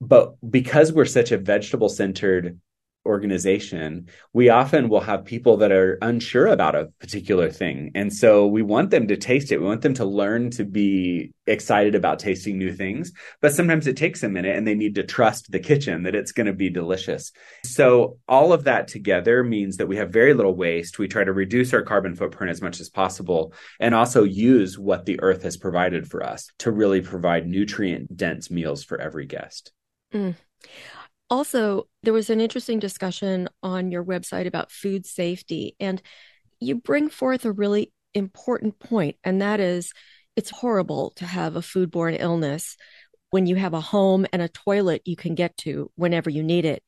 but 0.00 0.34
because 0.48 0.92
we're 0.92 1.04
such 1.04 1.32
a 1.32 1.38
vegetable 1.38 1.88
centered 1.88 2.58
organization, 3.06 4.08
we 4.32 4.50
often 4.50 4.88
will 4.88 5.00
have 5.00 5.24
people 5.24 5.56
that 5.58 5.72
are 5.72 5.98
unsure 6.02 6.46
about 6.46 6.74
a 6.74 6.88
particular 6.98 7.50
thing. 7.50 7.90
And 7.94 8.12
so 8.12 8.46
we 8.46 8.62
want 8.62 8.90
them 8.90 9.08
to 9.08 9.16
taste 9.16 9.52
it. 9.52 9.58
We 9.58 9.66
want 9.66 9.80
them 9.80 9.94
to 9.94 10.04
learn 10.04 10.50
to 10.50 10.64
be 10.64 11.32
excited 11.46 11.94
about 11.94 12.18
tasting 12.18 12.58
new 12.58 12.74
things. 12.74 13.12
But 13.40 13.54
sometimes 13.54 13.86
it 13.86 13.96
takes 13.96 14.22
a 14.22 14.28
minute 14.28 14.54
and 14.54 14.66
they 14.66 14.74
need 14.74 14.94
to 14.96 15.02
trust 15.02 15.50
the 15.50 15.58
kitchen 15.58 16.02
that 16.02 16.14
it's 16.14 16.32
going 16.32 16.46
to 16.46 16.52
be 16.52 16.68
delicious. 16.68 17.32
So 17.64 18.18
all 18.28 18.52
of 18.52 18.64
that 18.64 18.88
together 18.88 19.42
means 19.42 19.78
that 19.78 19.88
we 19.88 19.96
have 19.96 20.12
very 20.12 20.34
little 20.34 20.54
waste. 20.54 20.98
We 20.98 21.08
try 21.08 21.24
to 21.24 21.32
reduce 21.32 21.72
our 21.72 21.82
carbon 21.82 22.14
footprint 22.14 22.50
as 22.50 22.62
much 22.62 22.80
as 22.80 22.90
possible 22.90 23.54
and 23.78 23.94
also 23.94 24.24
use 24.24 24.78
what 24.78 25.06
the 25.06 25.20
earth 25.20 25.42
has 25.42 25.56
provided 25.56 26.06
for 26.06 26.22
us 26.22 26.50
to 26.58 26.70
really 26.70 27.00
provide 27.00 27.46
nutrient 27.46 28.14
dense 28.14 28.50
meals 28.50 28.84
for 28.84 29.00
every 29.00 29.26
guest. 29.26 29.72
Mm. 30.12 30.36
Also, 31.28 31.88
there 32.02 32.12
was 32.12 32.28
an 32.30 32.40
interesting 32.40 32.80
discussion 32.80 33.48
on 33.62 33.92
your 33.92 34.04
website 34.04 34.46
about 34.46 34.72
food 34.72 35.06
safety, 35.06 35.76
and 35.78 36.02
you 36.58 36.74
bring 36.74 37.08
forth 37.08 37.44
a 37.44 37.52
really 37.52 37.92
important 38.14 38.78
point, 38.78 39.16
and 39.22 39.40
that 39.40 39.60
is 39.60 39.92
it's 40.36 40.50
horrible 40.50 41.12
to 41.16 41.24
have 41.24 41.56
a 41.56 41.60
foodborne 41.60 42.16
illness 42.18 42.76
when 43.30 43.46
you 43.46 43.54
have 43.56 43.74
a 43.74 43.80
home 43.80 44.26
and 44.32 44.42
a 44.42 44.48
toilet 44.48 45.02
you 45.04 45.14
can 45.14 45.34
get 45.34 45.56
to 45.58 45.90
whenever 45.94 46.30
you 46.30 46.42
need 46.42 46.64
it. 46.64 46.82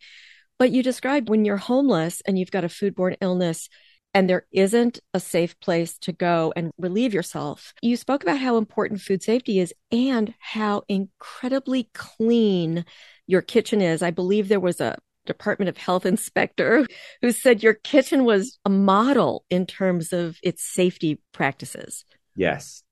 But 0.58 0.70
you 0.70 0.82
described 0.82 1.28
when 1.28 1.44
you're 1.44 1.56
homeless 1.56 2.20
and 2.26 2.38
you've 2.38 2.50
got 2.50 2.64
a 2.64 2.68
foodborne 2.68 3.16
illness, 3.20 3.68
and 4.14 4.28
there 4.28 4.46
isn't 4.52 5.00
a 5.14 5.20
safe 5.20 5.58
place 5.60 5.96
to 5.98 6.12
go 6.12 6.52
and 6.56 6.72
relieve 6.78 7.14
yourself. 7.14 7.72
You 7.80 7.96
spoke 7.96 8.22
about 8.22 8.38
how 8.38 8.56
important 8.56 9.00
food 9.00 9.22
safety 9.22 9.58
is 9.58 9.72
and 9.90 10.34
how 10.38 10.82
incredibly 10.88 11.88
clean 11.94 12.84
your 13.26 13.42
kitchen 13.42 13.80
is. 13.80 14.02
I 14.02 14.10
believe 14.10 14.48
there 14.48 14.60
was 14.60 14.80
a 14.80 14.98
Department 15.26 15.68
of 15.68 15.76
Health 15.76 16.04
inspector 16.06 16.86
who 17.22 17.32
said 17.32 17.62
your 17.62 17.74
kitchen 17.74 18.24
was 18.24 18.58
a 18.64 18.70
model 18.70 19.44
in 19.50 19.66
terms 19.66 20.12
of 20.12 20.38
its 20.42 20.62
safety 20.62 21.20
practices. 21.32 22.04
Yes. 22.34 22.82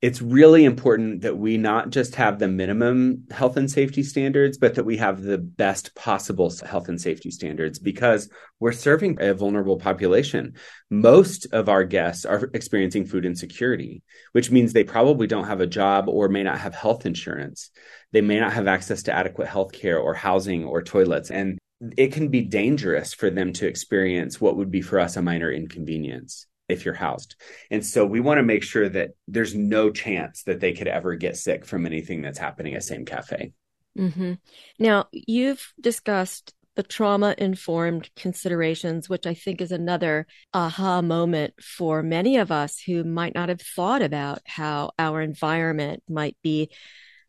It's 0.00 0.22
really 0.22 0.64
important 0.64 1.22
that 1.22 1.36
we 1.36 1.56
not 1.56 1.90
just 1.90 2.14
have 2.14 2.38
the 2.38 2.46
minimum 2.46 3.24
health 3.32 3.56
and 3.56 3.68
safety 3.68 4.04
standards, 4.04 4.56
but 4.56 4.76
that 4.76 4.84
we 4.84 4.96
have 4.98 5.22
the 5.22 5.38
best 5.38 5.92
possible 5.96 6.52
health 6.64 6.88
and 6.88 7.00
safety 7.00 7.32
standards 7.32 7.80
because 7.80 8.30
we're 8.60 8.70
serving 8.70 9.18
a 9.20 9.34
vulnerable 9.34 9.76
population. 9.76 10.54
Most 10.88 11.48
of 11.52 11.68
our 11.68 11.82
guests 11.82 12.24
are 12.24 12.48
experiencing 12.54 13.06
food 13.06 13.26
insecurity, 13.26 14.02
which 14.30 14.52
means 14.52 14.72
they 14.72 14.84
probably 14.84 15.26
don't 15.26 15.48
have 15.48 15.60
a 15.60 15.66
job 15.66 16.08
or 16.08 16.28
may 16.28 16.44
not 16.44 16.58
have 16.58 16.76
health 16.76 17.04
insurance. 17.04 17.70
They 18.12 18.20
may 18.20 18.38
not 18.38 18.52
have 18.52 18.68
access 18.68 19.02
to 19.04 19.12
adequate 19.12 19.48
health 19.48 19.72
care 19.72 19.98
or 19.98 20.14
housing 20.14 20.64
or 20.64 20.80
toilets. 20.80 21.32
And 21.32 21.58
it 21.96 22.12
can 22.12 22.28
be 22.28 22.42
dangerous 22.42 23.14
for 23.14 23.30
them 23.30 23.52
to 23.54 23.66
experience 23.66 24.40
what 24.40 24.56
would 24.56 24.70
be 24.70 24.80
for 24.80 25.00
us 25.00 25.16
a 25.16 25.22
minor 25.22 25.50
inconvenience 25.50 26.46
if 26.68 26.84
you're 26.84 26.94
housed. 26.94 27.36
And 27.70 27.84
so 27.84 28.04
we 28.04 28.20
want 28.20 28.38
to 28.38 28.42
make 28.42 28.62
sure 28.62 28.88
that 28.88 29.10
there's 29.26 29.54
no 29.54 29.90
chance 29.90 30.42
that 30.44 30.60
they 30.60 30.72
could 30.72 30.88
ever 30.88 31.14
get 31.16 31.36
sick 31.36 31.64
from 31.64 31.86
anything 31.86 32.22
that's 32.22 32.38
happening 32.38 32.74
at 32.74 32.84
Same 32.84 33.04
Cafe. 33.04 33.52
Mm-hmm. 33.98 34.34
Now, 34.78 35.06
you've 35.12 35.72
discussed 35.80 36.54
the 36.76 36.82
trauma 36.84 37.34
informed 37.36 38.08
considerations, 38.14 39.08
which 39.08 39.26
I 39.26 39.34
think 39.34 39.60
is 39.60 39.72
another 39.72 40.28
aha 40.54 41.02
moment 41.02 41.54
for 41.60 42.04
many 42.04 42.36
of 42.36 42.52
us 42.52 42.80
who 42.80 43.02
might 43.02 43.34
not 43.34 43.48
have 43.48 43.60
thought 43.60 44.00
about 44.00 44.38
how 44.44 44.92
our 44.96 45.20
environment 45.20 46.04
might 46.08 46.36
be 46.40 46.70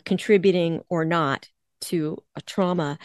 contributing 0.06 0.82
or 0.88 1.04
not 1.04 1.50
to 1.82 2.18
a 2.36 2.42
trauma. 2.42 3.00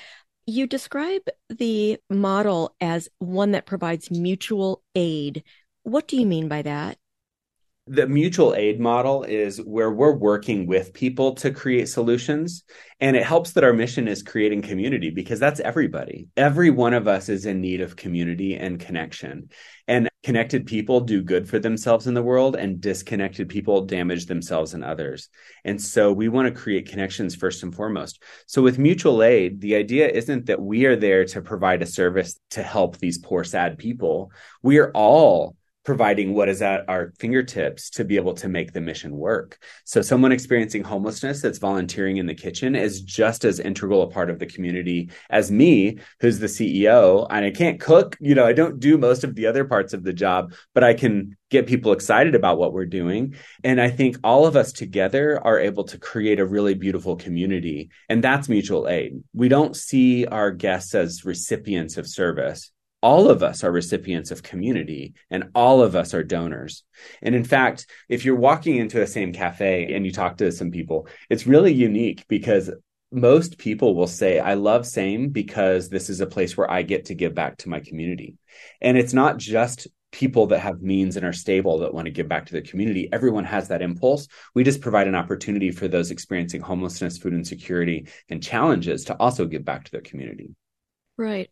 You 0.45 0.67
describe 0.67 1.23
the 1.49 1.99
model 2.11 2.77
as 2.79 3.09
one 3.19 3.53
that 3.53 3.65
provides 3.65 4.11
mutual 4.11 4.83
aid 4.95 5.45
what 5.85 6.09
do 6.09 6.17
you 6.17 6.27
mean 6.27 6.49
by 6.49 6.63
that? 6.63 6.99
The 7.87 8.07
mutual 8.07 8.55
aid 8.55 8.81
model 8.81 9.25
is 9.25 9.59
where 9.59 9.91
we're 9.91 10.17
working 10.17 10.67
with 10.67 10.95
people 10.95 11.35
to 11.35 11.51
create 11.51 11.87
solutions. 11.91 12.65
And 12.99 13.15
it 13.15 13.25
helps 13.25 13.53
that 13.53 13.65
our 13.65 13.75
mission 13.75 14.09
is 14.09 14.23
creating 14.23 14.63
community 14.63 15.11
because 15.11 15.39
that's 15.39 15.61
everybody. 15.61 16.29
Every 16.35 16.71
one 16.71 16.95
of 16.95 17.07
us 17.07 17.29
is 17.29 17.45
in 17.45 17.61
need 17.61 17.83
of 17.83 17.95
community 17.95 18.57
and 18.57 18.81
connection. 18.81 19.51
And 19.87 20.09
connected 20.23 20.65
people 20.65 21.01
do 21.01 21.23
good 21.23 21.47
for 21.47 21.59
themselves 21.59 22.07
in 22.07 22.15
the 22.15 22.23
world, 22.23 22.57
and 22.57 22.81
disconnected 22.81 23.51
people 23.51 23.85
damage 23.85 24.25
themselves 24.25 24.73
and 24.73 24.83
others. 24.83 25.29
And 25.65 25.81
so 25.81 26.11
we 26.11 26.29
want 26.29 26.49
to 26.49 26.59
create 26.59 26.89
connections 26.89 27.35
first 27.37 27.63
and 27.63 27.75
foremost. 27.75 28.23
So 28.47 28.63
with 28.63 28.79
mutual 28.79 29.23
aid, 29.23 29.61
the 29.61 29.77
idea 29.77 30.09
isn't 30.09 30.47
that 30.47 30.63
we 30.63 30.87
are 30.87 30.97
there 30.97 31.27
to 31.27 31.43
provide 31.43 31.83
a 31.83 31.87
service 31.87 32.41
to 32.53 32.63
help 32.63 32.97
these 32.97 33.19
poor, 33.19 33.45
sad 33.45 33.77
people. 33.77 34.33
We 34.63 34.79
are 34.79 34.91
all 34.93 35.57
providing 35.85 36.35
what 36.35 36.49
is 36.49 36.63
at 36.63 36.89
our 36.89 37.13
fingertips 37.19 37.91
to 37.91 38.05
be 38.05 38.17
able 38.17 38.35
to 38.35 38.49
make 38.49 38.73
the 38.73 38.81
mission 38.81 39.17
work. 39.17 39.59
So 39.85 40.03
someone 40.03 40.33
experiencing 40.33 40.83
homelessness 40.83 41.43
that's 41.43 41.59
volunteering 41.59 42.17
in 42.17 42.27
the 42.27 42.35
kitchen 42.35 42.75
is 42.75 43.03
just 43.03 43.45
as 43.45 43.61
integral 43.61 44.03
a 44.03 44.11
part 44.11 44.31
of 44.31 44.39
the 44.39 44.47
community 44.47 45.11
as 45.31 45.51
me, 45.51 45.99
who's 46.21 46.39
the 46.39 46.47
CEO. 46.47 47.27
And 47.31 47.45
I 47.45 47.51
can't 47.51 47.81
cook, 47.81 48.17
you 48.21 48.35
know, 48.35 48.47
I 48.47 48.53
don't 48.53 48.81
do 48.81 48.97
most 48.97 49.25
of 49.25 49.35
the 49.35 49.47
other 49.47 49.65
parts 49.65 49.93
of 49.93 50.03
the 50.03 50.13
job, 50.13 50.55
but 50.73 50.85
I 50.85 50.95
can 50.95 51.37
get 51.51 51.67
people 51.67 51.93
excited 51.93 52.35
about 52.35 52.59
what 52.59 52.73
we're 52.73 52.87
doing. 52.87 53.37
And 53.63 53.81
I 53.81 53.89
think 53.89 54.17
all 54.25 54.47
of 54.47 54.57
us 54.57 54.73
together 54.73 55.41
are 55.45 55.61
able 55.61 55.85
to 55.85 55.99
create 55.99 56.41
a 56.41 56.47
really 56.47 56.75
beautiful 56.75 57.15
community. 57.15 57.91
And 58.09 58.25
that's 58.25 58.49
mutual 58.49 58.89
aid. 58.89 59.23
We 59.33 59.49
don't 59.49 59.77
see 59.77 60.27
our 60.27 60.51
guests 60.51 60.95
as 60.95 61.25
recipients 61.25 61.97
of 61.97 62.09
service 62.09 62.73
all 63.05 63.29
of 63.29 63.43
us 63.43 63.63
are 63.63 63.71
recipients 63.71 64.31
of 64.31 64.43
community 64.43 65.13
and 65.31 65.51
all 65.55 65.83
of 65.83 65.95
us 65.95 66.15
are 66.15 66.23
donors. 66.23 66.85
And 67.21 67.35
in 67.35 67.45
fact, 67.45 67.87
if 68.09 68.25
you're 68.25 68.35
walking 68.35 68.77
into 68.77 69.03
a 69.03 69.07
same 69.07 69.35
cafe 69.35 69.93
and 69.93 70.07
you 70.07 70.11
talk 70.11 70.39
to 70.39 70.51
some 70.51 70.71
people, 70.71 71.07
it's 71.29 71.47
really 71.47 71.75
unique 71.75 72.25
because 72.29 72.71
most 73.13 73.59
people 73.59 73.95
will 73.95 74.07
say, 74.07 74.39
I 74.39 74.55
love 74.55 74.87
same 74.87 75.29
because 75.29 75.91
this 75.91 76.09
is 76.09 76.23
a 76.23 76.27
place 76.27 76.57
where 76.57 76.71
I 76.71 76.81
get 76.81 77.05
to 77.05 77.15
give 77.15 77.35
back 77.35 77.59
to 77.59 77.69
my 77.69 77.81
community. 77.81 78.39
And 78.81 78.97
it's 78.97 79.13
not 79.13 79.37
just 79.37 79.87
people 80.11 80.47
that 80.47 80.61
have 80.61 80.81
means 80.81 81.19
and 81.19 81.27
are 81.27 81.33
stable 81.35 81.81
that 81.81 81.93
want 81.93 82.07
to 82.07 82.11
give 82.11 82.27
back 82.27 82.47
to 82.47 82.55
the 82.55 82.63
community. 82.63 83.11
Everyone 83.13 83.45
has 83.45 83.69
that 83.69 83.83
impulse. 83.83 84.29
We 84.55 84.65
just 84.65 84.81
provide 84.81 85.09
an 85.09 85.15
opportunity 85.15 85.73
for 85.73 85.89
those 85.89 86.11
experiencing 86.11 86.63
homelessness, 86.63 87.19
food 87.19 87.35
insecurity, 87.35 88.09
and 88.31 88.43
challenges 88.43 89.05
to 89.05 89.17
also 89.17 89.45
give 89.45 89.63
back 89.63 89.85
to 89.85 89.93
their 89.93 90.01
community. 90.01 90.55
Right. 91.19 91.51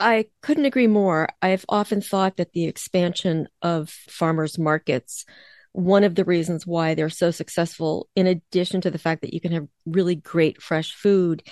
I 0.00 0.26
couldn't 0.42 0.64
agree 0.64 0.86
more. 0.86 1.28
I've 1.40 1.64
often 1.68 2.00
thought 2.00 2.36
that 2.36 2.52
the 2.52 2.64
expansion 2.64 3.48
of 3.62 3.90
farmers 3.90 4.58
markets, 4.58 5.24
one 5.72 6.04
of 6.04 6.14
the 6.14 6.24
reasons 6.24 6.66
why 6.66 6.94
they're 6.94 7.10
so 7.10 7.30
successful, 7.30 8.08
in 8.14 8.26
addition 8.26 8.80
to 8.82 8.90
the 8.90 8.98
fact 8.98 9.22
that 9.22 9.34
you 9.34 9.40
can 9.40 9.52
have 9.52 9.66
really 9.86 10.14
great 10.14 10.60
fresh 10.60 10.94
food, 10.94 11.42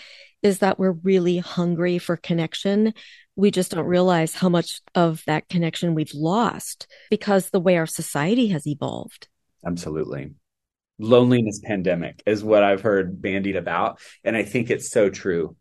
is 0.42 0.58
that 0.58 0.78
we're 0.78 0.92
really 0.92 1.38
hungry 1.38 1.98
for 1.98 2.16
connection. 2.16 2.94
We 3.36 3.50
just 3.50 3.70
don't 3.70 3.86
realize 3.86 4.34
how 4.34 4.48
much 4.48 4.80
of 4.94 5.22
that 5.26 5.48
connection 5.48 5.94
we've 5.94 6.14
lost 6.14 6.86
because 7.10 7.50
the 7.50 7.60
way 7.60 7.76
our 7.76 7.86
society 7.86 8.48
has 8.48 8.66
evolved. 8.66 9.28
Absolutely 9.64 10.34
loneliness 10.98 11.60
pandemic 11.62 12.22
is 12.26 12.44
what 12.44 12.62
I've 12.62 12.80
heard 12.80 13.20
bandied 13.20 13.56
about. 13.56 14.00
And 14.24 14.36
I 14.36 14.44
think 14.44 14.70
it's 14.70 14.90
so 14.90 15.10
true 15.10 15.56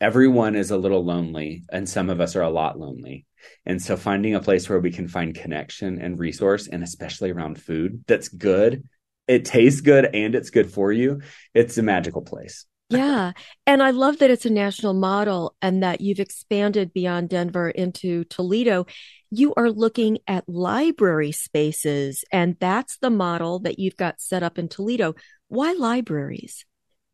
everyone 0.00 0.54
is 0.56 0.70
a 0.70 0.76
little 0.76 1.04
lonely 1.04 1.64
and 1.70 1.88
some 1.88 2.10
of 2.10 2.20
us 2.20 2.36
are 2.36 2.42
a 2.42 2.50
lot 2.50 2.78
lonely. 2.78 3.26
And 3.64 3.80
so 3.80 3.96
finding 3.96 4.34
a 4.34 4.40
place 4.40 4.68
where 4.68 4.80
we 4.80 4.90
can 4.90 5.08
find 5.08 5.34
connection 5.34 6.00
and 6.00 6.18
resource 6.18 6.66
and 6.66 6.82
especially 6.82 7.30
around 7.30 7.60
food 7.60 8.04
that's 8.06 8.28
good 8.28 8.84
it 9.28 9.44
tastes 9.44 9.80
good 9.80 10.08
and 10.14 10.36
it's 10.36 10.50
good 10.50 10.72
for 10.72 10.92
you 10.92 11.20
it's 11.54 11.78
a 11.78 11.82
magical 11.82 12.22
place. 12.22 12.66
Yeah. 12.88 13.32
And 13.66 13.82
i 13.82 13.90
love 13.90 14.18
that 14.18 14.30
it's 14.30 14.46
a 14.46 14.50
national 14.50 14.94
model 14.94 15.56
and 15.62 15.82
that 15.82 16.00
you've 16.00 16.20
expanded 16.20 16.92
beyond 16.92 17.28
denver 17.28 17.70
into 17.70 18.24
toledo. 18.24 18.86
You 19.30 19.54
are 19.56 19.70
looking 19.70 20.18
at 20.28 20.48
library 20.48 21.32
spaces 21.32 22.24
and 22.32 22.56
that's 22.60 22.98
the 22.98 23.10
model 23.10 23.60
that 23.60 23.78
you've 23.78 23.96
got 23.96 24.20
set 24.20 24.42
up 24.42 24.58
in 24.58 24.68
toledo. 24.68 25.14
Why 25.48 25.72
libraries 25.72 26.64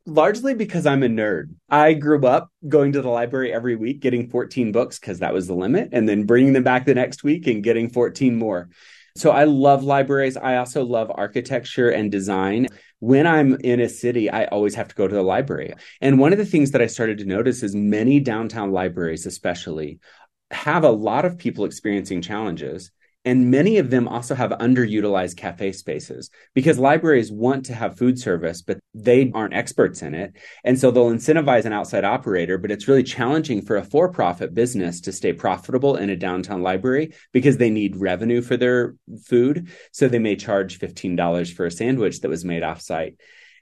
largely 0.06 0.54
because 0.54 0.86
I'm 0.86 1.02
a 1.02 1.08
nerd. 1.08 1.54
I 1.68 1.94
grew 1.94 2.24
up 2.26 2.50
going 2.68 2.92
to 2.92 3.02
the 3.02 3.08
library 3.08 3.52
every 3.52 3.76
week, 3.76 4.00
getting 4.00 4.28
14 4.28 4.72
books 4.72 4.98
because 4.98 5.20
that 5.20 5.34
was 5.34 5.46
the 5.46 5.54
limit, 5.54 5.90
and 5.92 6.08
then 6.08 6.24
bringing 6.24 6.52
them 6.52 6.64
back 6.64 6.84
the 6.84 6.94
next 6.94 7.22
week 7.22 7.46
and 7.46 7.62
getting 7.62 7.88
14 7.88 8.36
more. 8.36 8.68
So 9.16 9.30
I 9.30 9.44
love 9.44 9.84
libraries. 9.84 10.36
I 10.36 10.56
also 10.56 10.84
love 10.84 11.10
architecture 11.14 11.90
and 11.90 12.10
design. 12.10 12.68
When 13.00 13.26
I'm 13.26 13.56
in 13.60 13.80
a 13.80 13.88
city, 13.88 14.30
I 14.30 14.46
always 14.46 14.74
have 14.74 14.88
to 14.88 14.94
go 14.94 15.06
to 15.06 15.14
the 15.14 15.22
library. 15.22 15.74
And 16.00 16.18
one 16.18 16.32
of 16.32 16.38
the 16.38 16.46
things 16.46 16.70
that 16.70 16.80
I 16.80 16.86
started 16.86 17.18
to 17.18 17.24
notice 17.24 17.62
is 17.62 17.74
many 17.74 18.20
downtown 18.20 18.72
libraries, 18.72 19.26
especially, 19.26 19.98
have 20.50 20.84
a 20.84 20.90
lot 20.90 21.24
of 21.24 21.38
people 21.38 21.64
experiencing 21.64 22.22
challenges 22.22 22.90
and 23.24 23.50
many 23.50 23.78
of 23.78 23.90
them 23.90 24.08
also 24.08 24.34
have 24.34 24.50
underutilized 24.50 25.36
cafe 25.36 25.70
spaces 25.72 26.28
because 26.54 26.78
libraries 26.78 27.30
want 27.30 27.66
to 27.66 27.74
have 27.74 27.96
food 27.96 28.18
service, 28.18 28.62
but 28.62 28.80
they 28.94 29.30
aren't 29.32 29.54
experts 29.54 30.02
in 30.02 30.14
it. 30.14 30.34
And 30.64 30.78
so 30.78 30.90
they'll 30.90 31.10
incentivize 31.10 31.64
an 31.64 31.72
outside 31.72 32.04
operator, 32.04 32.58
but 32.58 32.72
it's 32.72 32.88
really 32.88 33.04
challenging 33.04 33.62
for 33.62 33.76
a 33.76 33.84
for 33.84 34.10
profit 34.10 34.54
business 34.54 35.00
to 35.02 35.12
stay 35.12 35.32
profitable 35.32 35.96
in 35.96 36.10
a 36.10 36.16
downtown 36.16 36.62
library 36.62 37.14
because 37.32 37.58
they 37.58 37.70
need 37.70 37.96
revenue 37.96 38.42
for 38.42 38.56
their 38.56 38.96
food. 39.24 39.68
So 39.92 40.08
they 40.08 40.18
may 40.18 40.34
charge 40.34 40.80
$15 40.80 41.54
for 41.54 41.66
a 41.66 41.70
sandwich 41.70 42.20
that 42.20 42.28
was 42.28 42.44
made 42.44 42.64
offsite. 42.64 43.16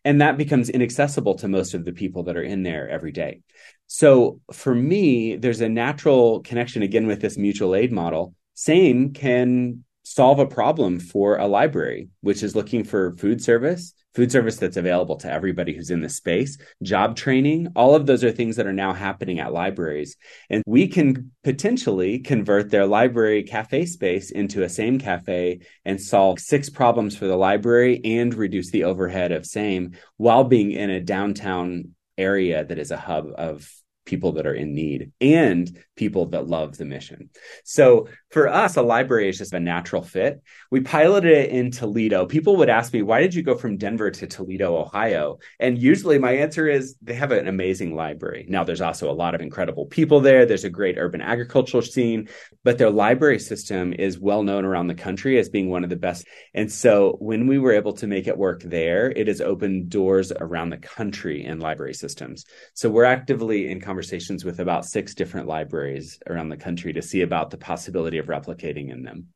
And 0.06 0.22
that 0.22 0.38
becomes 0.38 0.70
inaccessible 0.70 1.34
to 1.36 1.48
most 1.48 1.74
of 1.74 1.84
the 1.84 1.92
people 1.92 2.22
that 2.24 2.36
are 2.36 2.42
in 2.42 2.62
there 2.62 2.88
every 2.88 3.12
day. 3.12 3.42
So 3.86 4.40
for 4.50 4.74
me, 4.74 5.36
there's 5.36 5.60
a 5.60 5.68
natural 5.68 6.40
connection 6.40 6.82
again 6.82 7.06
with 7.06 7.20
this 7.20 7.36
mutual 7.36 7.74
aid 7.74 7.92
model 7.92 8.34
same 8.60 9.14
can 9.14 9.84
solve 10.02 10.38
a 10.38 10.46
problem 10.46 11.00
for 11.00 11.38
a 11.38 11.46
library, 11.46 12.10
which 12.20 12.42
is 12.42 12.54
looking 12.54 12.84
for 12.84 13.16
food 13.16 13.42
service, 13.42 13.94
food 14.14 14.30
service 14.30 14.58
that's 14.58 14.76
available 14.76 15.16
to 15.16 15.32
everybody 15.32 15.72
who's 15.72 15.88
in 15.88 16.02
the 16.02 16.10
space, 16.10 16.58
job 16.82 17.16
training. 17.16 17.68
All 17.74 17.94
of 17.94 18.04
those 18.04 18.22
are 18.22 18.30
things 18.30 18.56
that 18.56 18.66
are 18.66 18.72
now 18.74 18.92
happening 18.92 19.40
at 19.40 19.54
libraries. 19.54 20.16
And 20.50 20.62
we 20.66 20.88
can 20.88 21.32
potentially 21.42 22.18
convert 22.18 22.70
their 22.70 22.84
library 22.84 23.44
cafe 23.44 23.86
space 23.86 24.30
into 24.30 24.62
a 24.62 24.68
same 24.68 24.98
cafe 24.98 25.60
and 25.86 25.98
solve 25.98 26.38
six 26.38 26.68
problems 26.68 27.16
for 27.16 27.26
the 27.26 27.36
library 27.36 28.02
and 28.04 28.34
reduce 28.34 28.70
the 28.70 28.84
overhead 28.84 29.32
of 29.32 29.46
same 29.46 29.92
while 30.18 30.44
being 30.44 30.72
in 30.72 30.90
a 30.90 31.00
downtown 31.00 31.94
area 32.18 32.62
that 32.62 32.78
is 32.78 32.90
a 32.90 32.98
hub 32.98 33.28
of 33.38 33.70
people 34.06 34.32
that 34.32 34.46
are 34.46 34.54
in 34.54 34.74
need 34.74 35.12
and 35.20 35.78
people 35.94 36.26
that 36.26 36.46
love 36.46 36.76
the 36.76 36.84
mission. 36.84 37.30
So 37.64 38.08
for 38.30 38.48
us, 38.48 38.76
a 38.76 38.82
library 38.82 39.28
is 39.28 39.38
just 39.38 39.52
a 39.52 39.60
natural 39.60 40.02
fit. 40.02 40.42
We 40.70 40.80
piloted 40.80 41.30
it 41.30 41.50
in 41.50 41.70
Toledo. 41.70 42.26
People 42.26 42.56
would 42.56 42.70
ask 42.70 42.92
me, 42.92 43.02
why 43.02 43.20
did 43.20 43.34
you 43.34 43.42
go 43.42 43.54
from 43.54 43.76
Denver 43.76 44.10
to 44.10 44.26
Toledo, 44.26 44.76
Ohio? 44.76 45.38
And 45.58 45.76
usually 45.78 46.18
my 46.18 46.32
answer 46.32 46.68
is 46.68 46.96
they 47.02 47.14
have 47.14 47.32
an 47.32 47.46
amazing 47.46 47.94
library. 47.94 48.46
Now, 48.48 48.64
there's 48.64 48.80
also 48.80 49.10
a 49.10 49.12
lot 49.12 49.34
of 49.34 49.40
incredible 49.40 49.86
people 49.86 50.20
there. 50.20 50.46
There's 50.46 50.64
a 50.64 50.70
great 50.70 50.96
urban 50.98 51.20
agricultural 51.20 51.82
scene, 51.82 52.28
but 52.64 52.78
their 52.78 52.90
library 52.90 53.38
system 53.38 53.92
is 53.92 54.18
well 54.18 54.42
known 54.42 54.64
around 54.64 54.86
the 54.86 54.94
country 54.94 55.38
as 55.38 55.48
being 55.48 55.68
one 55.68 55.84
of 55.84 55.90
the 55.90 55.96
best. 55.96 56.26
And 56.54 56.72
so 56.72 57.16
when 57.20 57.46
we 57.46 57.58
were 57.58 57.72
able 57.72 57.92
to 57.94 58.06
make 58.06 58.26
it 58.26 58.38
work 58.38 58.62
there, 58.62 59.10
it 59.10 59.28
has 59.28 59.40
opened 59.40 59.90
doors 59.90 60.32
around 60.32 60.70
the 60.70 60.78
country 60.78 61.44
in 61.44 61.60
library 61.60 61.94
systems. 61.94 62.44
So 62.74 62.88
we're 62.88 63.04
actively 63.04 63.70
in 63.70 63.80
conversations 63.90 64.44
with 64.44 64.60
about 64.60 64.84
six 64.84 65.16
different 65.16 65.48
libraries 65.48 66.20
around 66.28 66.48
the 66.48 66.56
country 66.56 66.92
to 66.92 67.02
see 67.02 67.22
about 67.22 67.50
the 67.50 67.56
possibility 67.56 68.18
of 68.18 68.26
replicating 68.26 68.88
in 68.92 69.02
them. 69.02 69.26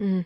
Mm. 0.00 0.24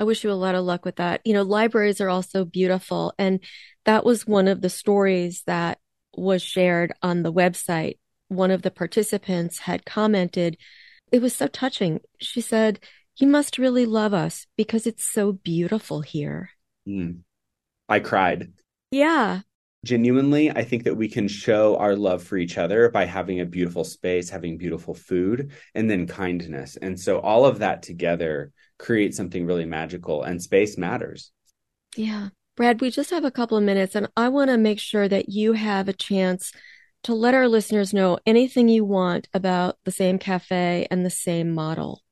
I 0.00 0.02
wish 0.02 0.24
you 0.24 0.32
a 0.32 0.32
lot 0.32 0.56
of 0.56 0.64
luck 0.64 0.84
with 0.84 0.96
that. 0.96 1.20
You 1.24 1.34
know, 1.34 1.42
libraries 1.42 2.00
are 2.00 2.08
also 2.08 2.44
beautiful. 2.44 3.14
And 3.16 3.38
that 3.84 4.04
was 4.04 4.26
one 4.26 4.48
of 4.48 4.60
the 4.60 4.68
stories 4.68 5.44
that 5.46 5.78
was 6.16 6.42
shared 6.42 6.92
on 7.00 7.22
the 7.22 7.32
website. 7.32 7.98
One 8.26 8.50
of 8.50 8.62
the 8.62 8.72
participants 8.72 9.60
had 9.60 9.86
commented, 9.86 10.56
it 11.12 11.22
was 11.22 11.32
so 11.32 11.46
touching. 11.46 12.00
She 12.20 12.40
said, 12.40 12.80
You 13.18 13.28
must 13.28 13.56
really 13.56 13.86
love 13.86 14.14
us 14.14 14.46
because 14.56 14.84
it's 14.84 15.04
so 15.04 15.30
beautiful 15.30 16.00
here. 16.00 16.50
Mm. 16.88 17.20
I 17.88 18.00
cried. 18.00 18.52
Yeah 18.90 19.42
genuinely 19.84 20.50
i 20.50 20.64
think 20.64 20.82
that 20.84 20.96
we 20.96 21.08
can 21.08 21.28
show 21.28 21.76
our 21.76 21.94
love 21.94 22.22
for 22.22 22.36
each 22.36 22.58
other 22.58 22.90
by 22.90 23.04
having 23.04 23.40
a 23.40 23.46
beautiful 23.46 23.84
space 23.84 24.28
having 24.28 24.58
beautiful 24.58 24.94
food 24.94 25.52
and 25.74 25.90
then 25.90 26.06
kindness. 26.06 26.76
And 26.76 26.98
so 26.98 27.20
all 27.20 27.44
of 27.44 27.60
that 27.60 27.82
together 27.82 28.52
creates 28.78 29.16
something 29.16 29.46
really 29.46 29.64
magical 29.64 30.22
and 30.22 30.42
space 30.42 30.78
matters. 30.78 31.32
Yeah. 31.96 32.28
Brad 32.56 32.80
we 32.80 32.90
just 32.90 33.10
have 33.10 33.24
a 33.24 33.30
couple 33.30 33.56
of 33.56 33.62
minutes 33.62 33.94
and 33.94 34.08
i 34.16 34.28
want 34.28 34.50
to 34.50 34.58
make 34.58 34.80
sure 34.80 35.06
that 35.06 35.28
you 35.28 35.52
have 35.52 35.88
a 35.88 35.92
chance 35.92 36.52
to 37.04 37.14
let 37.14 37.34
our 37.34 37.46
listeners 37.46 37.94
know 37.94 38.18
anything 38.26 38.68
you 38.68 38.84
want 38.84 39.28
about 39.32 39.78
the 39.84 39.92
same 39.92 40.18
cafe 40.18 40.88
and 40.90 41.06
the 41.06 41.10
same 41.10 41.52
model. 41.52 42.02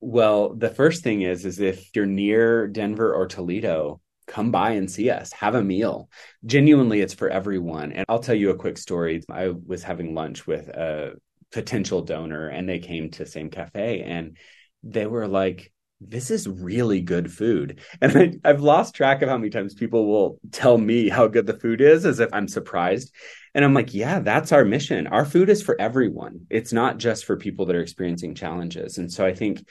Well 0.00 0.54
the 0.54 0.70
first 0.70 1.02
thing 1.02 1.22
is 1.22 1.44
is 1.44 1.58
if 1.58 1.94
you're 1.94 2.06
near 2.06 2.68
denver 2.68 3.12
or 3.12 3.26
toledo 3.26 4.00
come 4.26 4.50
by 4.50 4.72
and 4.72 4.90
see 4.90 5.10
us, 5.10 5.32
have 5.32 5.54
a 5.54 5.62
meal. 5.62 6.08
Genuinely, 6.44 7.00
it's 7.00 7.14
for 7.14 7.28
everyone. 7.28 7.92
And 7.92 8.04
I'll 8.08 8.18
tell 8.18 8.34
you 8.34 8.50
a 8.50 8.56
quick 8.56 8.78
story. 8.78 9.22
I 9.30 9.48
was 9.48 9.82
having 9.82 10.14
lunch 10.14 10.46
with 10.46 10.68
a 10.68 11.14
potential 11.52 12.02
donor 12.02 12.48
and 12.48 12.68
they 12.68 12.78
came 12.78 13.10
to 13.10 13.26
Same 13.26 13.50
Cafe 13.50 14.02
and 14.02 14.36
they 14.82 15.06
were 15.06 15.28
like, 15.28 15.72
this 16.00 16.30
is 16.30 16.48
really 16.48 17.00
good 17.00 17.32
food. 17.32 17.80
And 18.00 18.40
I, 18.44 18.48
have 18.48 18.60
lost 18.60 18.94
track 18.94 19.22
of 19.22 19.28
how 19.28 19.38
many 19.38 19.50
times 19.50 19.74
people 19.74 20.06
will 20.06 20.38
tell 20.50 20.76
me 20.76 21.08
how 21.08 21.28
good 21.28 21.46
the 21.46 21.58
food 21.58 21.80
is 21.80 22.04
as 22.04 22.20
if 22.20 22.28
I'm 22.32 22.48
surprised. 22.48 23.14
And 23.54 23.64
I'm 23.64 23.74
like, 23.74 23.94
yeah, 23.94 24.18
that's 24.18 24.52
our 24.52 24.64
mission. 24.64 25.06
Our 25.06 25.24
food 25.24 25.48
is 25.48 25.62
for 25.62 25.80
everyone. 25.80 26.46
It's 26.50 26.72
not 26.72 26.98
just 26.98 27.24
for 27.24 27.36
people 27.36 27.66
that 27.66 27.76
are 27.76 27.80
experiencing 27.80 28.34
challenges. 28.34 28.98
And 28.98 29.10
so 29.10 29.24
I 29.24 29.32
think 29.32 29.66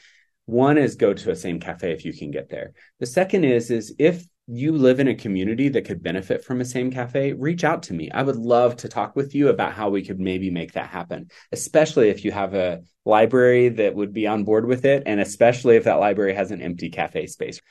one 0.45 0.77
is 0.77 0.95
go 0.95 1.13
to 1.13 1.31
a 1.31 1.35
same 1.35 1.59
cafe 1.59 1.91
if 1.91 2.05
you 2.05 2.13
can 2.13 2.31
get 2.31 2.49
there. 2.49 2.73
The 2.99 3.05
second 3.05 3.43
is 3.43 3.71
is 3.71 3.95
if 3.99 4.25
you 4.47 4.71
live 4.73 4.99
in 4.99 5.07
a 5.07 5.15
community 5.15 5.69
that 5.69 5.85
could 5.85 6.03
benefit 6.03 6.43
from 6.43 6.59
a 6.59 6.65
same 6.65 6.91
cafe, 6.91 7.31
reach 7.33 7.63
out 7.63 7.83
to 7.83 7.93
me. 7.93 8.11
I 8.11 8.23
would 8.23 8.35
love 8.35 8.75
to 8.77 8.89
talk 8.89 9.15
with 9.15 9.33
you 9.33 9.47
about 9.47 9.71
how 9.73 9.89
we 9.89 10.03
could 10.03 10.19
maybe 10.19 10.49
make 10.49 10.73
that 10.73 10.89
happen, 10.89 11.29
especially 11.51 12.09
if 12.09 12.25
you 12.25 12.31
have 12.31 12.53
a 12.53 12.81
library 13.05 13.69
that 13.69 13.95
would 13.95 14.11
be 14.11 14.27
on 14.27 14.43
board 14.43 14.65
with 14.65 14.83
it, 14.85 15.03
and 15.05 15.21
especially 15.21 15.77
if 15.77 15.85
that 15.85 15.99
library 15.99 16.35
has 16.35 16.51
an 16.51 16.61
empty 16.61 16.89
cafe 16.89 17.27
space. 17.27 17.61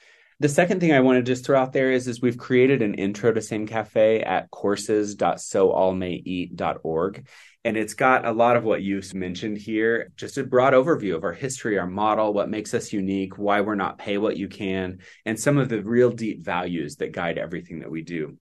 The 0.40 0.48
second 0.48 0.80
thing 0.80 0.92
I 0.92 1.00
want 1.00 1.18
to 1.18 1.22
just 1.22 1.44
throw 1.44 1.60
out 1.60 1.72
there 1.72 1.92
is, 1.92 2.08
is 2.08 2.20
we've 2.20 2.38
created 2.38 2.82
an 2.82 2.94
intro 2.94 3.32
to 3.32 3.40
Same 3.40 3.66
Cafe 3.66 4.22
at 4.22 4.50
courses.soallmayeat.org. 4.50 7.28
And 7.64 7.76
it's 7.76 7.94
got 7.94 8.26
a 8.26 8.32
lot 8.32 8.56
of 8.56 8.64
what 8.64 8.82
you've 8.82 9.14
mentioned 9.14 9.56
here, 9.56 10.10
just 10.16 10.36
a 10.36 10.42
broad 10.42 10.72
overview 10.72 11.14
of 11.14 11.22
our 11.22 11.32
history, 11.32 11.78
our 11.78 11.86
model, 11.86 12.32
what 12.32 12.50
makes 12.50 12.74
us 12.74 12.92
unique, 12.92 13.38
why 13.38 13.60
we're 13.60 13.76
not 13.76 13.98
pay 13.98 14.18
what 14.18 14.36
you 14.36 14.48
can, 14.48 14.98
and 15.24 15.38
some 15.38 15.58
of 15.58 15.68
the 15.68 15.80
real 15.80 16.10
deep 16.10 16.44
values 16.44 16.96
that 16.96 17.12
guide 17.12 17.38
everything 17.38 17.80
that 17.80 17.90
we 17.90 18.02
do. 18.02 18.36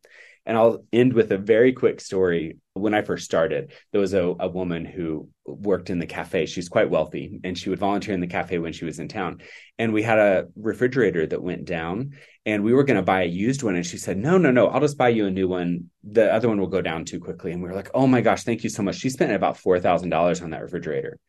And 0.45 0.57
I'll 0.57 0.83
end 0.91 1.13
with 1.13 1.31
a 1.31 1.37
very 1.37 1.73
quick 1.73 2.01
story. 2.01 2.57
When 2.73 2.93
I 2.93 3.01
first 3.01 3.25
started, 3.25 3.73
there 3.91 4.01
was 4.01 4.13
a, 4.13 4.33
a 4.39 4.47
woman 4.47 4.85
who 4.85 5.29
worked 5.45 5.89
in 5.89 5.99
the 5.99 6.05
cafe. 6.05 6.45
She's 6.45 6.69
quite 6.69 6.89
wealthy 6.89 7.39
and 7.43 7.57
she 7.57 7.69
would 7.69 7.79
volunteer 7.79 8.13
in 8.13 8.21
the 8.21 8.27
cafe 8.27 8.57
when 8.57 8.73
she 8.73 8.85
was 8.85 8.99
in 8.99 9.07
town. 9.07 9.41
And 9.77 9.93
we 9.93 10.01
had 10.01 10.19
a 10.19 10.47
refrigerator 10.55 11.27
that 11.27 11.43
went 11.43 11.65
down 11.65 12.13
and 12.45 12.63
we 12.63 12.73
were 12.73 12.83
going 12.83 12.97
to 12.97 13.03
buy 13.03 13.23
a 13.23 13.27
used 13.27 13.61
one. 13.61 13.75
And 13.75 13.85
she 13.85 13.97
said, 13.97 14.17
No, 14.17 14.37
no, 14.37 14.51
no, 14.51 14.67
I'll 14.67 14.79
just 14.79 14.97
buy 14.97 15.09
you 15.09 15.27
a 15.27 15.31
new 15.31 15.47
one. 15.47 15.89
The 16.03 16.33
other 16.33 16.47
one 16.47 16.59
will 16.59 16.67
go 16.67 16.81
down 16.81 17.05
too 17.05 17.19
quickly. 17.19 17.51
And 17.51 17.61
we 17.61 17.69
were 17.69 17.75
like, 17.75 17.91
Oh 17.93 18.07
my 18.07 18.21
gosh, 18.21 18.43
thank 18.43 18.63
you 18.63 18.69
so 18.69 18.83
much. 18.83 18.95
She 18.95 19.09
spent 19.09 19.31
about 19.31 19.57
$4,000 19.57 20.41
on 20.41 20.49
that 20.49 20.61
refrigerator. 20.61 21.19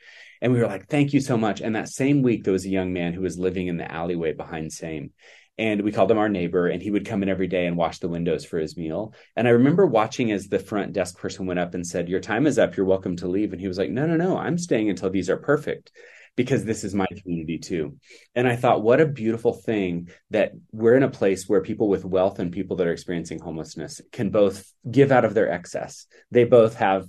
And 0.41 0.53
we 0.53 0.59
were 0.59 0.67
like, 0.67 0.89
Thank 0.89 1.13
you 1.13 1.21
so 1.21 1.37
much. 1.37 1.61
And 1.61 1.77
that 1.77 1.89
same 1.89 2.23
week, 2.23 2.45
there 2.45 2.53
was 2.53 2.65
a 2.65 2.71
young 2.71 2.93
man 2.93 3.13
who 3.13 3.23
was 3.23 3.39
living 3.39 3.67
in 3.67 3.77
the 3.77 3.91
alleyway 3.91 4.33
behind 4.33 4.73
Same 4.73 5.11
and 5.59 5.83
we 5.83 5.93
called 5.93 6.11
him 6.11 6.19
our 6.19 6.29
neighbor 6.29 6.69
and 6.69 6.83
he 6.83 6.91
would 6.91 7.07
come 7.07 7.23
in 7.23 7.29
every 7.29 7.47
day 7.47 7.67
and 7.67 7.77
wash 7.77 7.99
the 7.99 8.09
windows 8.09 8.45
for 8.45 8.59
his 8.59 8.77
meal. 8.77 9.15
And 9.37 9.47
i 9.47 9.51
remember 9.51 9.87
watching 9.87 10.33
as 10.33 10.49
the 10.49 10.59
front 10.59 10.93
desk 10.93 11.19
person 11.19 11.47
went 11.47 11.61
up 11.61 11.75
and 11.75 11.87
said 11.87 12.09
your 12.09 12.21
time 12.21 12.47
is 12.47 12.59
up. 12.59 12.77
You're 12.77 12.87
welcome 12.87 13.17
to 13.17 13.29
leave. 13.29 13.53
And 13.53 13.61
he 13.61 13.69
was 13.69 13.79
like 13.79 13.91
no 13.91 14.07
no 14.07 14.17
no. 14.17 14.37
I'm 14.37 14.59
staying 14.59 14.89
until 14.91 15.11
these 15.11 15.29
are 15.29 15.37
perfect 15.37 15.93
because 16.35 16.65
this 16.65 16.85
is 16.85 16.95
my 16.95 17.07
community 17.21 17.59
too. 17.59 17.99
And 18.35 18.49
i 18.49 18.57
thought 18.57 18.83
what 18.83 19.01
a 19.01 19.07
beautiful 19.07 19.53
thing 19.53 20.09
that 20.31 20.53
we're 20.73 20.97
in 20.97 21.03
a 21.03 21.11
place 21.11 21.47
where 21.49 21.61
people 21.61 21.89
with 21.89 22.05
wealth 22.05 22.39
and 22.39 22.51
people 22.51 22.77
that 22.77 22.87
are 22.87 22.93
experiencing 22.93 23.39
homelessness 23.39 24.01
can 24.11 24.31
both 24.31 24.73
give 24.91 25.13
out 25.13 25.27
of 25.27 25.35
their 25.35 25.51
excess. 25.51 26.07
They 26.31 26.45
both 26.45 26.77
have 26.77 27.07